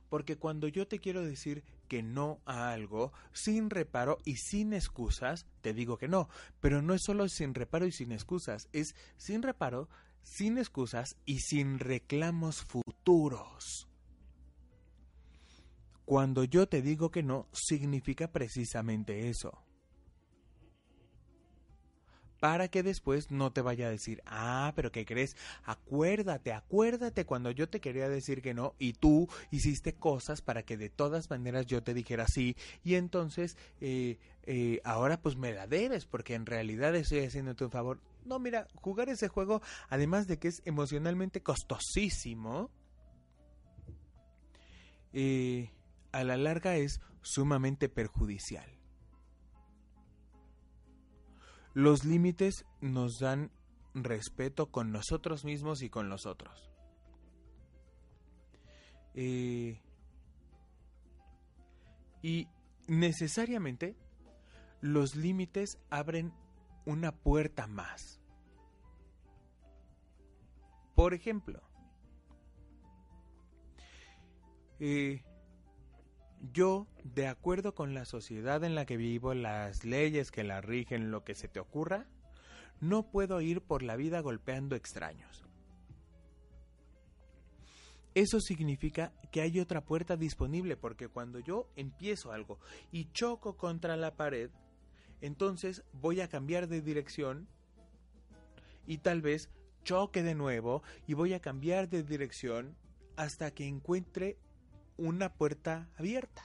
Porque 0.08 0.36
cuando 0.36 0.68
yo 0.68 0.86
te 0.86 0.98
quiero 0.98 1.22
decir 1.22 1.64
que 1.88 2.02
no 2.02 2.40
a 2.44 2.70
algo, 2.70 3.12
sin 3.32 3.70
reparo 3.70 4.18
y 4.24 4.36
sin 4.36 4.72
excusas, 4.72 5.46
te 5.60 5.74
digo 5.74 5.98
que 5.98 6.08
no. 6.08 6.28
Pero 6.60 6.82
no 6.82 6.94
es 6.94 7.02
solo 7.02 7.28
sin 7.28 7.54
reparo 7.54 7.86
y 7.86 7.92
sin 7.92 8.12
excusas, 8.12 8.68
es 8.72 8.94
sin 9.16 9.42
reparo, 9.42 9.88
sin 10.22 10.58
excusas 10.58 11.16
y 11.24 11.40
sin 11.40 11.78
reclamos 11.78 12.62
futuros. 12.62 13.88
Cuando 16.04 16.44
yo 16.44 16.68
te 16.68 16.82
digo 16.82 17.10
que 17.10 17.22
no, 17.22 17.48
significa 17.52 18.30
precisamente 18.30 19.30
eso. 19.30 19.64
Para 22.44 22.68
que 22.68 22.82
después 22.82 23.30
no 23.30 23.52
te 23.54 23.62
vaya 23.62 23.86
a 23.86 23.90
decir, 23.90 24.22
ah, 24.26 24.74
pero 24.76 24.92
¿qué 24.92 25.06
crees? 25.06 25.34
Acuérdate, 25.64 26.52
acuérdate 26.52 27.24
cuando 27.24 27.50
yo 27.50 27.70
te 27.70 27.80
quería 27.80 28.06
decir 28.06 28.42
que 28.42 28.52
no 28.52 28.74
y 28.78 28.92
tú 28.92 29.30
hiciste 29.50 29.94
cosas 29.94 30.42
para 30.42 30.62
que 30.62 30.76
de 30.76 30.90
todas 30.90 31.30
maneras 31.30 31.64
yo 31.64 31.82
te 31.82 31.94
dijera 31.94 32.26
sí 32.28 32.54
y 32.84 32.96
entonces 32.96 33.56
eh, 33.80 34.18
eh, 34.42 34.82
ahora 34.84 35.22
pues 35.22 35.36
me 35.36 35.54
la 35.54 35.66
debes 35.66 36.04
porque 36.04 36.34
en 36.34 36.44
realidad 36.44 36.94
estoy 36.94 37.20
haciéndote 37.20 37.64
un 37.64 37.70
favor. 37.70 38.02
No, 38.26 38.38
mira, 38.38 38.68
jugar 38.74 39.08
ese 39.08 39.28
juego, 39.28 39.62
además 39.88 40.26
de 40.26 40.38
que 40.38 40.48
es 40.48 40.60
emocionalmente 40.66 41.42
costosísimo, 41.42 42.70
eh, 45.14 45.70
a 46.12 46.24
la 46.24 46.36
larga 46.36 46.76
es 46.76 47.00
sumamente 47.22 47.88
perjudicial. 47.88 48.83
Los 51.74 52.04
límites 52.04 52.64
nos 52.80 53.18
dan 53.18 53.50
respeto 53.94 54.70
con 54.70 54.92
nosotros 54.92 55.44
mismos 55.44 55.82
y 55.82 55.90
con 55.90 56.08
los 56.08 56.24
otros. 56.24 56.70
Eh, 59.14 59.80
y 62.22 62.48
necesariamente 62.86 63.96
los 64.80 65.14
límites 65.14 65.78
abren 65.90 66.32
una 66.86 67.12
puerta 67.12 67.66
más. 67.66 68.20
Por 70.94 71.12
ejemplo, 71.12 71.60
eh, 74.78 75.24
yo, 76.52 76.86
de 77.02 77.26
acuerdo 77.26 77.74
con 77.74 77.94
la 77.94 78.04
sociedad 78.04 78.64
en 78.64 78.74
la 78.74 78.86
que 78.86 78.96
vivo, 78.96 79.34
las 79.34 79.84
leyes 79.84 80.30
que 80.30 80.44
la 80.44 80.60
rigen, 80.60 81.10
lo 81.10 81.24
que 81.24 81.34
se 81.34 81.48
te 81.48 81.60
ocurra, 81.60 82.06
no 82.80 83.10
puedo 83.10 83.40
ir 83.40 83.62
por 83.62 83.82
la 83.82 83.96
vida 83.96 84.20
golpeando 84.20 84.76
extraños. 84.76 85.44
Eso 88.14 88.40
significa 88.40 89.12
que 89.32 89.40
hay 89.40 89.58
otra 89.58 89.84
puerta 89.84 90.16
disponible 90.16 90.76
porque 90.76 91.08
cuando 91.08 91.40
yo 91.40 91.68
empiezo 91.74 92.30
algo 92.30 92.60
y 92.92 93.10
choco 93.12 93.56
contra 93.56 93.96
la 93.96 94.14
pared, 94.14 94.50
entonces 95.20 95.82
voy 95.92 96.20
a 96.20 96.28
cambiar 96.28 96.68
de 96.68 96.80
dirección 96.80 97.48
y 98.86 98.98
tal 98.98 99.20
vez 99.20 99.50
choque 99.82 100.22
de 100.22 100.34
nuevo 100.34 100.82
y 101.08 101.14
voy 101.14 101.34
a 101.34 101.40
cambiar 101.40 101.88
de 101.88 102.04
dirección 102.04 102.76
hasta 103.16 103.50
que 103.50 103.66
encuentre 103.66 104.38
una 104.96 105.32
puerta 105.32 105.88
abierta. 105.96 106.42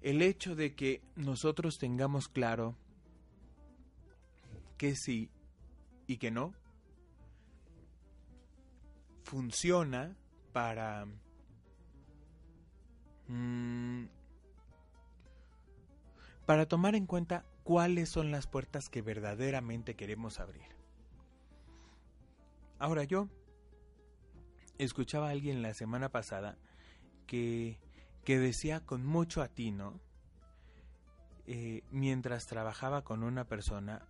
El 0.00 0.20
hecho 0.20 0.56
de 0.56 0.74
que 0.74 1.00
nosotros 1.14 1.78
tengamos 1.78 2.28
claro 2.28 2.76
que 4.76 4.96
sí 4.96 5.30
y 6.08 6.16
que 6.16 6.32
no 6.32 6.54
funciona 9.22 10.16
para 10.52 11.06
mm, 13.28 14.06
para 16.46 16.66
tomar 16.66 16.96
en 16.96 17.06
cuenta 17.06 17.46
cuáles 17.62 18.08
son 18.08 18.30
las 18.30 18.46
puertas 18.46 18.88
que 18.88 19.02
verdaderamente 19.02 19.94
queremos 19.94 20.40
abrir. 20.40 20.81
Ahora 22.82 23.04
yo 23.04 23.28
escuchaba 24.76 25.28
a 25.28 25.30
alguien 25.30 25.62
la 25.62 25.72
semana 25.72 26.08
pasada 26.08 26.58
que, 27.28 27.78
que 28.24 28.40
decía 28.40 28.80
con 28.80 29.06
mucho 29.06 29.40
atino, 29.40 30.00
eh, 31.46 31.84
mientras 31.92 32.48
trabajaba 32.48 33.04
con 33.04 33.22
una 33.22 33.44
persona, 33.44 34.04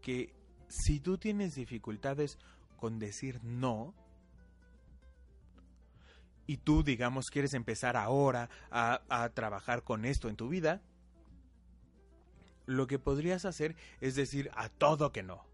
que 0.00 0.34
si 0.68 1.00
tú 1.00 1.18
tienes 1.18 1.54
dificultades 1.54 2.38
con 2.78 2.98
decir 2.98 3.44
no, 3.44 3.94
y 6.46 6.56
tú, 6.56 6.82
digamos, 6.82 7.28
quieres 7.28 7.52
empezar 7.52 7.98
ahora 7.98 8.48
a, 8.70 9.02
a, 9.10 9.28
trabajar 9.34 9.84
con 9.84 10.06
esto 10.06 10.30
en 10.30 10.36
tu 10.36 10.48
vida, 10.48 10.80
lo 12.64 12.86
que 12.86 12.98
podrías 12.98 13.44
hacer 13.44 13.76
es 14.00 14.14
decir 14.14 14.50
a 14.54 14.70
todo 14.70 15.12
que 15.12 15.22
no. 15.22 15.47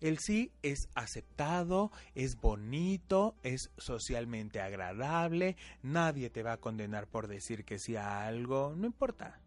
El 0.00 0.18
sí 0.18 0.52
es 0.62 0.88
aceptado, 0.94 1.90
es 2.14 2.36
bonito, 2.36 3.36
es 3.42 3.70
socialmente 3.78 4.60
agradable, 4.60 5.56
nadie 5.82 6.30
te 6.30 6.42
va 6.42 6.54
a 6.54 6.60
condenar 6.60 7.06
por 7.06 7.28
decir 7.28 7.64
que 7.64 7.78
sí 7.78 7.96
a 7.96 8.26
algo, 8.26 8.74
no 8.76 8.86
importa. 8.86 9.40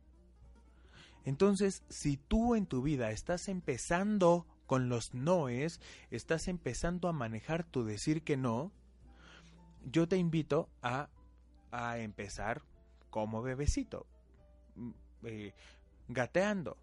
Entonces, 1.26 1.84
si 1.90 2.18
tú 2.18 2.56
en 2.56 2.66
tu 2.66 2.82
vida 2.82 3.12
estás 3.12 3.50
empezando 3.50 4.48
con 4.66 4.90
los 4.90 5.14
noes, 5.14 5.82
estás 6.10 6.48
empezando 6.48 7.08
a 7.08 7.14
manejar 7.14 7.64
tu 7.64 7.84
decir 7.84 8.24
que 8.24 8.38
no, 8.38 8.72
yo 9.84 10.08
te 10.08 10.18
invito 10.18 10.70
a, 10.82 11.10
a 11.72 12.00
empezar 12.00 12.62
como 13.10 13.42
bebecito, 13.42 14.08
mm, 14.76 14.92
eh, 15.24 15.54
gateando. 16.08 16.78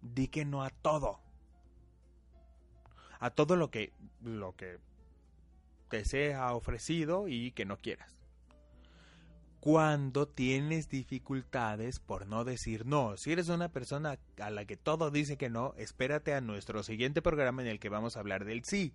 Di 0.00 0.28
que 0.28 0.44
no 0.44 0.62
a 0.62 0.70
todo 0.70 1.27
a 3.18 3.30
todo 3.30 3.56
lo 3.56 3.70
que, 3.70 3.92
lo 4.22 4.54
que 4.54 4.78
te 5.88 6.04
sea 6.04 6.52
ofrecido 6.54 7.28
y 7.28 7.52
que 7.52 7.64
no 7.64 7.76
quieras. 7.76 8.16
Cuando 9.60 10.28
tienes 10.28 10.88
dificultades 10.88 11.98
por 11.98 12.26
no 12.26 12.44
decir 12.44 12.86
no, 12.86 13.16
si 13.16 13.32
eres 13.32 13.48
una 13.48 13.70
persona 13.70 14.18
a 14.40 14.50
la 14.50 14.64
que 14.64 14.76
todo 14.76 15.10
dice 15.10 15.36
que 15.36 15.50
no, 15.50 15.74
espérate 15.76 16.32
a 16.32 16.40
nuestro 16.40 16.82
siguiente 16.82 17.22
programa 17.22 17.62
en 17.62 17.68
el 17.68 17.80
que 17.80 17.88
vamos 17.88 18.16
a 18.16 18.20
hablar 18.20 18.44
del 18.44 18.64
sí. 18.64 18.92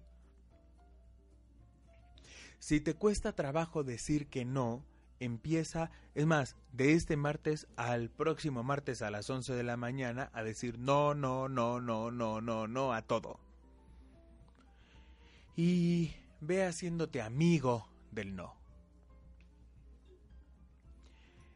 Si 2.59 2.79
te 2.79 2.93
cuesta 2.93 3.33
trabajo 3.33 3.83
decir 3.83 4.27
que 4.27 4.45
no, 4.45 4.85
empieza, 5.19 5.91
es 6.15 6.25
más, 6.25 6.55
de 6.71 6.93
este 6.93 7.17
martes 7.17 7.67
al 7.75 8.09
próximo 8.09 8.63
martes 8.63 9.01
a 9.01 9.11
las 9.11 9.29
11 9.29 9.53
de 9.53 9.63
la 9.63 9.75
mañana 9.75 10.29
a 10.33 10.43
decir 10.43 10.79
no, 10.79 11.13
no, 11.13 11.49
no, 11.49 11.81
no, 11.81 12.09
no, 12.09 12.39
no, 12.39 12.67
no 12.67 12.93
a 12.93 13.01
todo 13.01 13.37
y 15.55 16.13
ve 16.41 16.65
haciéndote 16.65 17.21
amigo 17.21 17.87
del 18.11 18.35
no. 18.35 18.55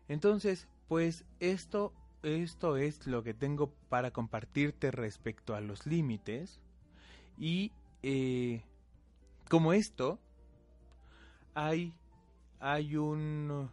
Entonces, 0.08 0.68
pues 0.88 1.26
esto, 1.39 1.93
esto 2.24 2.78
es 2.78 3.08
lo 3.08 3.24
que 3.24 3.34
tengo 3.34 3.74
para 3.89 4.12
compartirte 4.12 4.91
respecto 4.91 5.56
a 5.56 5.62
los 5.62 5.86
límites. 5.86 6.62
Y 7.38 7.72
eh, 8.04 8.64
como 9.50 9.74
esto, 9.74 10.20
hay, 11.54 11.93
hay 12.60 12.95
un, 12.95 13.70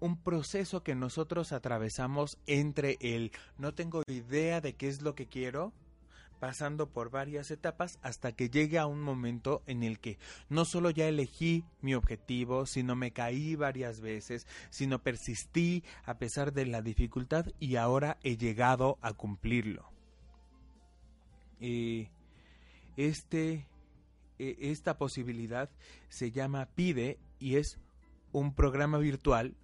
un 0.00 0.16
proceso 0.16 0.82
que 0.82 0.96
nosotros 0.96 1.52
atravesamos 1.52 2.38
entre 2.46 2.98
el 3.00 3.30
no 3.56 3.72
tengo 3.72 4.02
idea 4.08 4.60
de 4.60 4.74
qué 4.74 4.88
es 4.88 5.02
lo 5.02 5.14
que 5.14 5.28
quiero 5.28 5.72
pasando 6.42 6.88
por 6.88 7.08
varias 7.08 7.52
etapas 7.52 8.00
hasta 8.02 8.32
que 8.32 8.50
llegue 8.50 8.76
a 8.76 8.86
un 8.86 9.00
momento 9.00 9.62
en 9.66 9.84
el 9.84 10.00
que 10.00 10.18
no 10.48 10.64
solo 10.64 10.90
ya 10.90 11.06
elegí 11.06 11.64
mi 11.82 11.94
objetivo, 11.94 12.66
sino 12.66 12.96
me 12.96 13.12
caí 13.12 13.54
varias 13.54 14.00
veces, 14.00 14.48
sino 14.68 14.98
persistí 14.98 15.84
a 16.04 16.18
pesar 16.18 16.52
de 16.52 16.66
la 16.66 16.82
dificultad 16.82 17.46
y 17.60 17.76
ahora 17.76 18.18
he 18.24 18.36
llegado 18.36 18.98
a 19.02 19.12
cumplirlo. 19.12 19.88
Eh, 21.60 22.10
este, 22.96 23.68
e, 24.40 24.56
esta 24.58 24.98
posibilidad 24.98 25.70
se 26.08 26.32
llama 26.32 26.66
PIDE 26.74 27.20
y 27.38 27.54
es 27.54 27.78
un 28.32 28.52
programa 28.52 28.98
virtual 28.98 29.54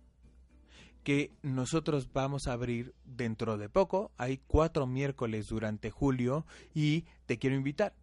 que 1.09 1.33
nosotros 1.41 2.13
vamos 2.13 2.49
a 2.49 2.53
abrir 2.53 2.95
dentro 3.07 3.57
de 3.57 3.71
poco. 3.71 4.13
Hay 4.19 4.43
cuatro 4.47 4.87
miércoles 4.87 5.49
durante 5.49 5.91
julio 5.91 6.45
y 6.75 7.07
te 7.25 7.39
quiero 7.39 7.57
invitar. 7.57 7.95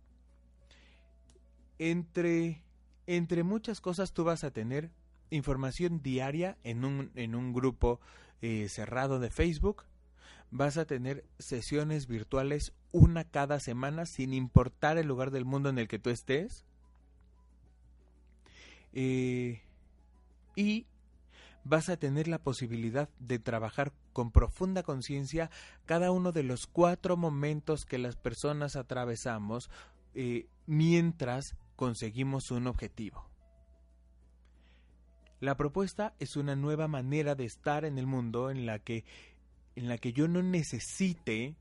Entre, 1.77 2.63
entre 3.05 3.43
muchas 3.43 3.79
cosas 3.79 4.11
tú 4.11 4.23
vas 4.23 4.43
a 4.43 4.49
tener 4.49 4.89
información 5.29 6.01
diaria 6.01 6.57
en 6.63 6.83
un, 6.83 7.11
en 7.13 7.35
un 7.35 7.53
grupo 7.53 7.99
eh, 8.41 8.69
cerrado 8.69 9.19
de 9.19 9.29
Facebook. 9.29 9.83
Vas 10.49 10.77
a 10.77 10.85
tener 10.85 11.25
sesiones 11.37 12.07
virtuales 12.07 12.73
una 12.91 13.23
cada 13.23 13.59
semana 13.59 14.07
sin 14.07 14.33
importar 14.33 14.97
el 14.97 15.05
lugar 15.05 15.29
del 15.29 15.45
mundo 15.45 15.69
en 15.69 15.77
el 15.77 15.87
que 15.87 15.99
tú 15.99 16.09
estés. 16.09 16.65
Eh, 18.93 19.61
y 20.55 20.87
vas 21.65 21.89
a 21.89 21.97
tener 21.97 22.27
la 22.27 22.37
posibilidad 22.37 23.09
de 23.19 23.39
trabajar 23.39 23.91
con 24.13 24.31
profunda 24.31 24.83
conciencia 24.83 25.49
cada 25.85 26.11
uno 26.11 26.31
de 26.31 26.43
los 26.43 26.67
cuatro 26.67 27.17
momentos 27.17 27.85
que 27.85 27.97
las 27.97 28.15
personas 28.15 28.75
atravesamos 28.75 29.69
eh, 30.13 30.47
mientras 30.67 31.57
conseguimos 31.75 32.51
un 32.51 32.67
objetivo. 32.67 33.27
La 35.41 35.57
propuesta 35.57 36.13
es 36.19 36.37
una 36.37 36.55
nueva 36.55 36.87
manera 36.87 37.35
de 37.35 37.45
estar 37.45 37.83
en 37.83 37.97
el 37.97 38.05
mundo 38.05 38.51
en 38.51 38.65
la 38.65 38.79
que, 38.79 39.03
en 39.75 39.89
la 39.89 39.97
que 39.97 40.13
yo 40.13 40.27
no 40.27 40.41
necesite 40.43 41.57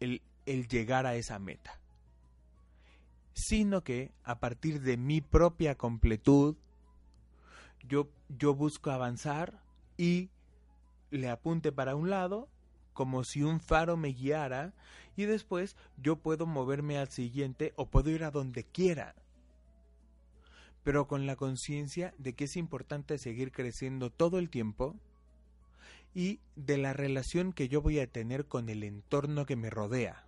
el, 0.00 0.22
el 0.46 0.66
llegar 0.66 1.06
a 1.06 1.14
esa 1.14 1.38
meta, 1.38 1.78
sino 3.34 3.84
que 3.84 4.12
a 4.24 4.40
partir 4.40 4.80
de 4.80 4.96
mi 4.96 5.20
propia 5.20 5.76
completud, 5.76 6.56
yo, 7.88 8.08
yo 8.28 8.54
busco 8.54 8.90
avanzar 8.90 9.60
y 9.96 10.30
le 11.10 11.28
apunte 11.28 11.72
para 11.72 11.94
un 11.94 12.10
lado 12.10 12.48
como 12.92 13.24
si 13.24 13.42
un 13.42 13.60
faro 13.60 13.96
me 13.96 14.08
guiara 14.08 14.72
y 15.16 15.24
después 15.24 15.76
yo 15.96 16.16
puedo 16.16 16.46
moverme 16.46 16.98
al 16.98 17.08
siguiente 17.08 17.72
o 17.76 17.86
puedo 17.86 18.10
ir 18.10 18.24
a 18.24 18.30
donde 18.30 18.64
quiera. 18.64 19.14
Pero 20.82 21.06
con 21.06 21.26
la 21.26 21.36
conciencia 21.36 22.14
de 22.18 22.34
que 22.34 22.44
es 22.44 22.56
importante 22.56 23.18
seguir 23.18 23.52
creciendo 23.52 24.10
todo 24.10 24.38
el 24.38 24.50
tiempo 24.50 24.96
y 26.14 26.40
de 26.56 26.76
la 26.76 26.92
relación 26.92 27.52
que 27.52 27.68
yo 27.68 27.80
voy 27.80 28.00
a 28.00 28.06
tener 28.06 28.46
con 28.46 28.68
el 28.68 28.82
entorno 28.82 29.46
que 29.46 29.56
me 29.56 29.70
rodea, 29.70 30.26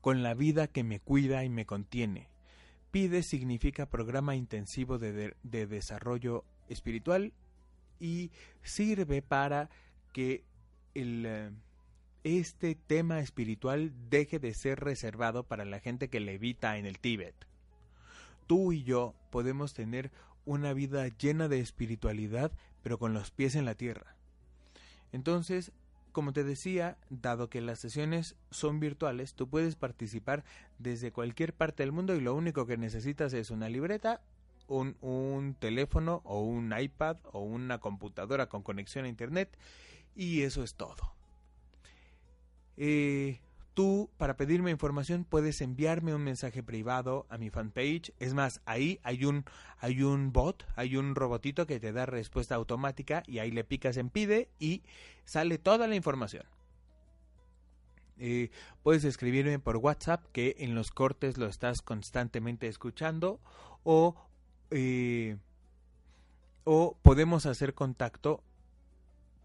con 0.00 0.22
la 0.22 0.34
vida 0.34 0.68
que 0.68 0.84
me 0.84 1.00
cuida 1.00 1.44
y 1.44 1.48
me 1.48 1.66
contiene. 1.66 2.31
PIDE 2.92 3.22
significa 3.22 3.86
Programa 3.86 4.36
Intensivo 4.36 4.98
de, 4.98 5.34
de 5.42 5.66
Desarrollo 5.66 6.44
Espiritual 6.68 7.32
y 7.98 8.30
sirve 8.62 9.22
para 9.22 9.70
que 10.12 10.44
el, 10.94 11.24
eh, 11.26 11.50
este 12.24 12.74
tema 12.74 13.20
espiritual 13.20 13.92
deje 14.10 14.38
de 14.38 14.54
ser 14.54 14.80
reservado 14.80 15.44
para 15.44 15.64
la 15.64 15.80
gente 15.80 16.08
que 16.08 16.20
levita 16.20 16.76
en 16.78 16.86
el 16.86 16.98
Tíbet. 16.98 17.34
Tú 18.46 18.72
y 18.72 18.84
yo 18.84 19.14
podemos 19.30 19.72
tener 19.72 20.10
una 20.44 20.72
vida 20.72 21.08
llena 21.08 21.48
de 21.48 21.60
espiritualidad, 21.60 22.52
pero 22.82 22.98
con 22.98 23.14
los 23.14 23.30
pies 23.30 23.54
en 23.54 23.64
la 23.64 23.74
tierra. 23.74 24.16
Entonces, 25.12 25.72
como 26.12 26.32
te 26.32 26.44
decía, 26.44 26.98
dado 27.10 27.48
que 27.48 27.60
las 27.60 27.78
sesiones 27.78 28.36
son 28.50 28.80
virtuales, 28.80 29.34
tú 29.34 29.48
puedes 29.48 29.76
participar 29.76 30.44
desde 30.78 31.10
cualquier 31.10 31.54
parte 31.54 31.82
del 31.82 31.92
mundo 31.92 32.14
y 32.14 32.20
lo 32.20 32.34
único 32.34 32.66
que 32.66 32.76
necesitas 32.76 33.32
es 33.32 33.50
una 33.50 33.68
libreta, 33.68 34.20
un, 34.68 35.56
teléfono 35.58 36.22
o 36.24 36.40
un 36.40 36.74
iPad 36.78 37.16
o 37.32 37.40
una 37.40 37.78
computadora 37.78 38.48
con 38.48 38.62
conexión 38.62 39.04
a 39.04 39.08
Internet 39.08 39.56
y 40.14 40.42
eso 40.42 40.62
es 40.62 40.74
todo. 40.74 41.14
Eh, 42.76 43.40
tú, 43.74 44.10
para 44.16 44.36
pedirme 44.36 44.70
información, 44.70 45.24
puedes 45.24 45.60
enviarme 45.60 46.14
un 46.14 46.22
mensaje 46.22 46.62
privado 46.62 47.26
a 47.28 47.38
mi 47.38 47.50
fanpage. 47.50 48.12
Es 48.18 48.34
más, 48.34 48.60
ahí 48.64 49.00
hay 49.02 49.24
un, 49.24 49.44
hay 49.78 50.02
un 50.02 50.32
bot, 50.32 50.66
hay 50.76 50.96
un 50.96 51.14
robotito 51.14 51.66
que 51.66 51.80
te 51.80 51.92
da 51.92 52.06
respuesta 52.06 52.54
automática 52.54 53.22
y 53.26 53.38
ahí 53.38 53.50
le 53.50 53.64
picas 53.64 53.96
en 53.96 54.10
pide 54.10 54.48
y 54.58 54.82
sale 55.24 55.58
toda 55.58 55.86
la 55.88 55.96
información. 55.96 56.44
Eh, 58.18 58.50
puedes 58.82 59.04
escribirme 59.04 59.58
por 59.58 59.78
WhatsApp 59.78 60.24
que 60.32 60.56
en 60.58 60.74
los 60.74 60.90
cortes 60.90 61.38
lo 61.38 61.46
estás 61.46 61.82
constantemente 61.82 62.68
escuchando 62.68 63.40
o, 63.82 64.14
eh, 64.70 65.36
o 66.64 66.96
podemos 67.02 67.46
hacer 67.46 67.74
contacto 67.74 68.44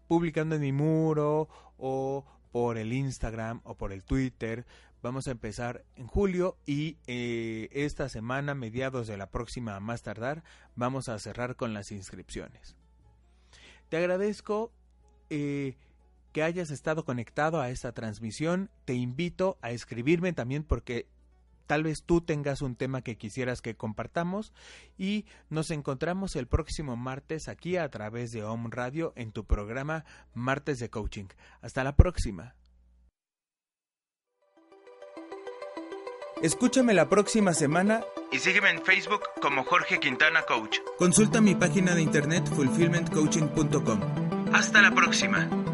publicando 0.06 0.54
en 0.54 0.60
mi 0.62 0.72
muro 0.72 1.48
o 1.76 2.24
por 2.50 2.78
el 2.78 2.92
Instagram 2.92 3.60
o 3.64 3.74
por 3.74 3.92
el 3.92 4.04
Twitter. 4.04 4.66
Vamos 5.02 5.28
a 5.28 5.30
empezar 5.30 5.84
en 5.94 6.06
julio 6.06 6.56
y 6.66 6.96
eh, 7.06 7.68
esta 7.72 8.08
semana, 8.08 8.54
mediados 8.54 9.06
de 9.06 9.16
la 9.16 9.30
próxima 9.30 9.76
a 9.76 9.80
más 9.80 10.02
tardar, 10.02 10.42
vamos 10.74 11.08
a 11.08 11.18
cerrar 11.18 11.54
con 11.54 11.72
las 11.72 11.92
inscripciones. 11.92 12.76
Te 13.88 13.96
agradezco 13.96 14.72
eh, 15.30 15.76
que 16.32 16.42
hayas 16.42 16.70
estado 16.70 17.04
conectado 17.04 17.60
a 17.60 17.70
esta 17.70 17.92
transmisión. 17.92 18.70
Te 18.84 18.94
invito 18.94 19.56
a 19.62 19.70
escribirme 19.70 20.32
también 20.32 20.64
porque 20.64 21.06
Tal 21.68 21.82
vez 21.82 22.02
tú 22.02 22.22
tengas 22.22 22.62
un 22.62 22.76
tema 22.76 23.02
que 23.02 23.18
quisieras 23.18 23.60
que 23.60 23.76
compartamos 23.76 24.54
y 24.96 25.26
nos 25.50 25.70
encontramos 25.70 26.34
el 26.34 26.46
próximo 26.46 26.96
martes 26.96 27.46
aquí 27.46 27.76
a 27.76 27.90
través 27.90 28.32
de 28.32 28.42
Home 28.42 28.70
Radio 28.72 29.12
en 29.16 29.32
tu 29.32 29.44
programa 29.44 30.06
Martes 30.32 30.78
de 30.78 30.88
Coaching. 30.88 31.26
Hasta 31.60 31.84
la 31.84 31.94
próxima. 31.94 32.54
Escúchame 36.42 36.94
la 36.94 37.10
próxima 37.10 37.52
semana 37.52 38.02
y 38.32 38.38
sígueme 38.38 38.70
en 38.70 38.82
Facebook 38.82 39.24
como 39.42 39.62
Jorge 39.64 40.00
Quintana 40.00 40.42
Coach. 40.42 40.78
Consulta 40.96 41.42
mi 41.42 41.54
página 41.54 41.94
de 41.94 42.00
internet 42.00 42.48
fulfillmentcoaching.com. 42.48 44.00
Hasta 44.54 44.80
la 44.80 44.90
próxima. 44.92 45.67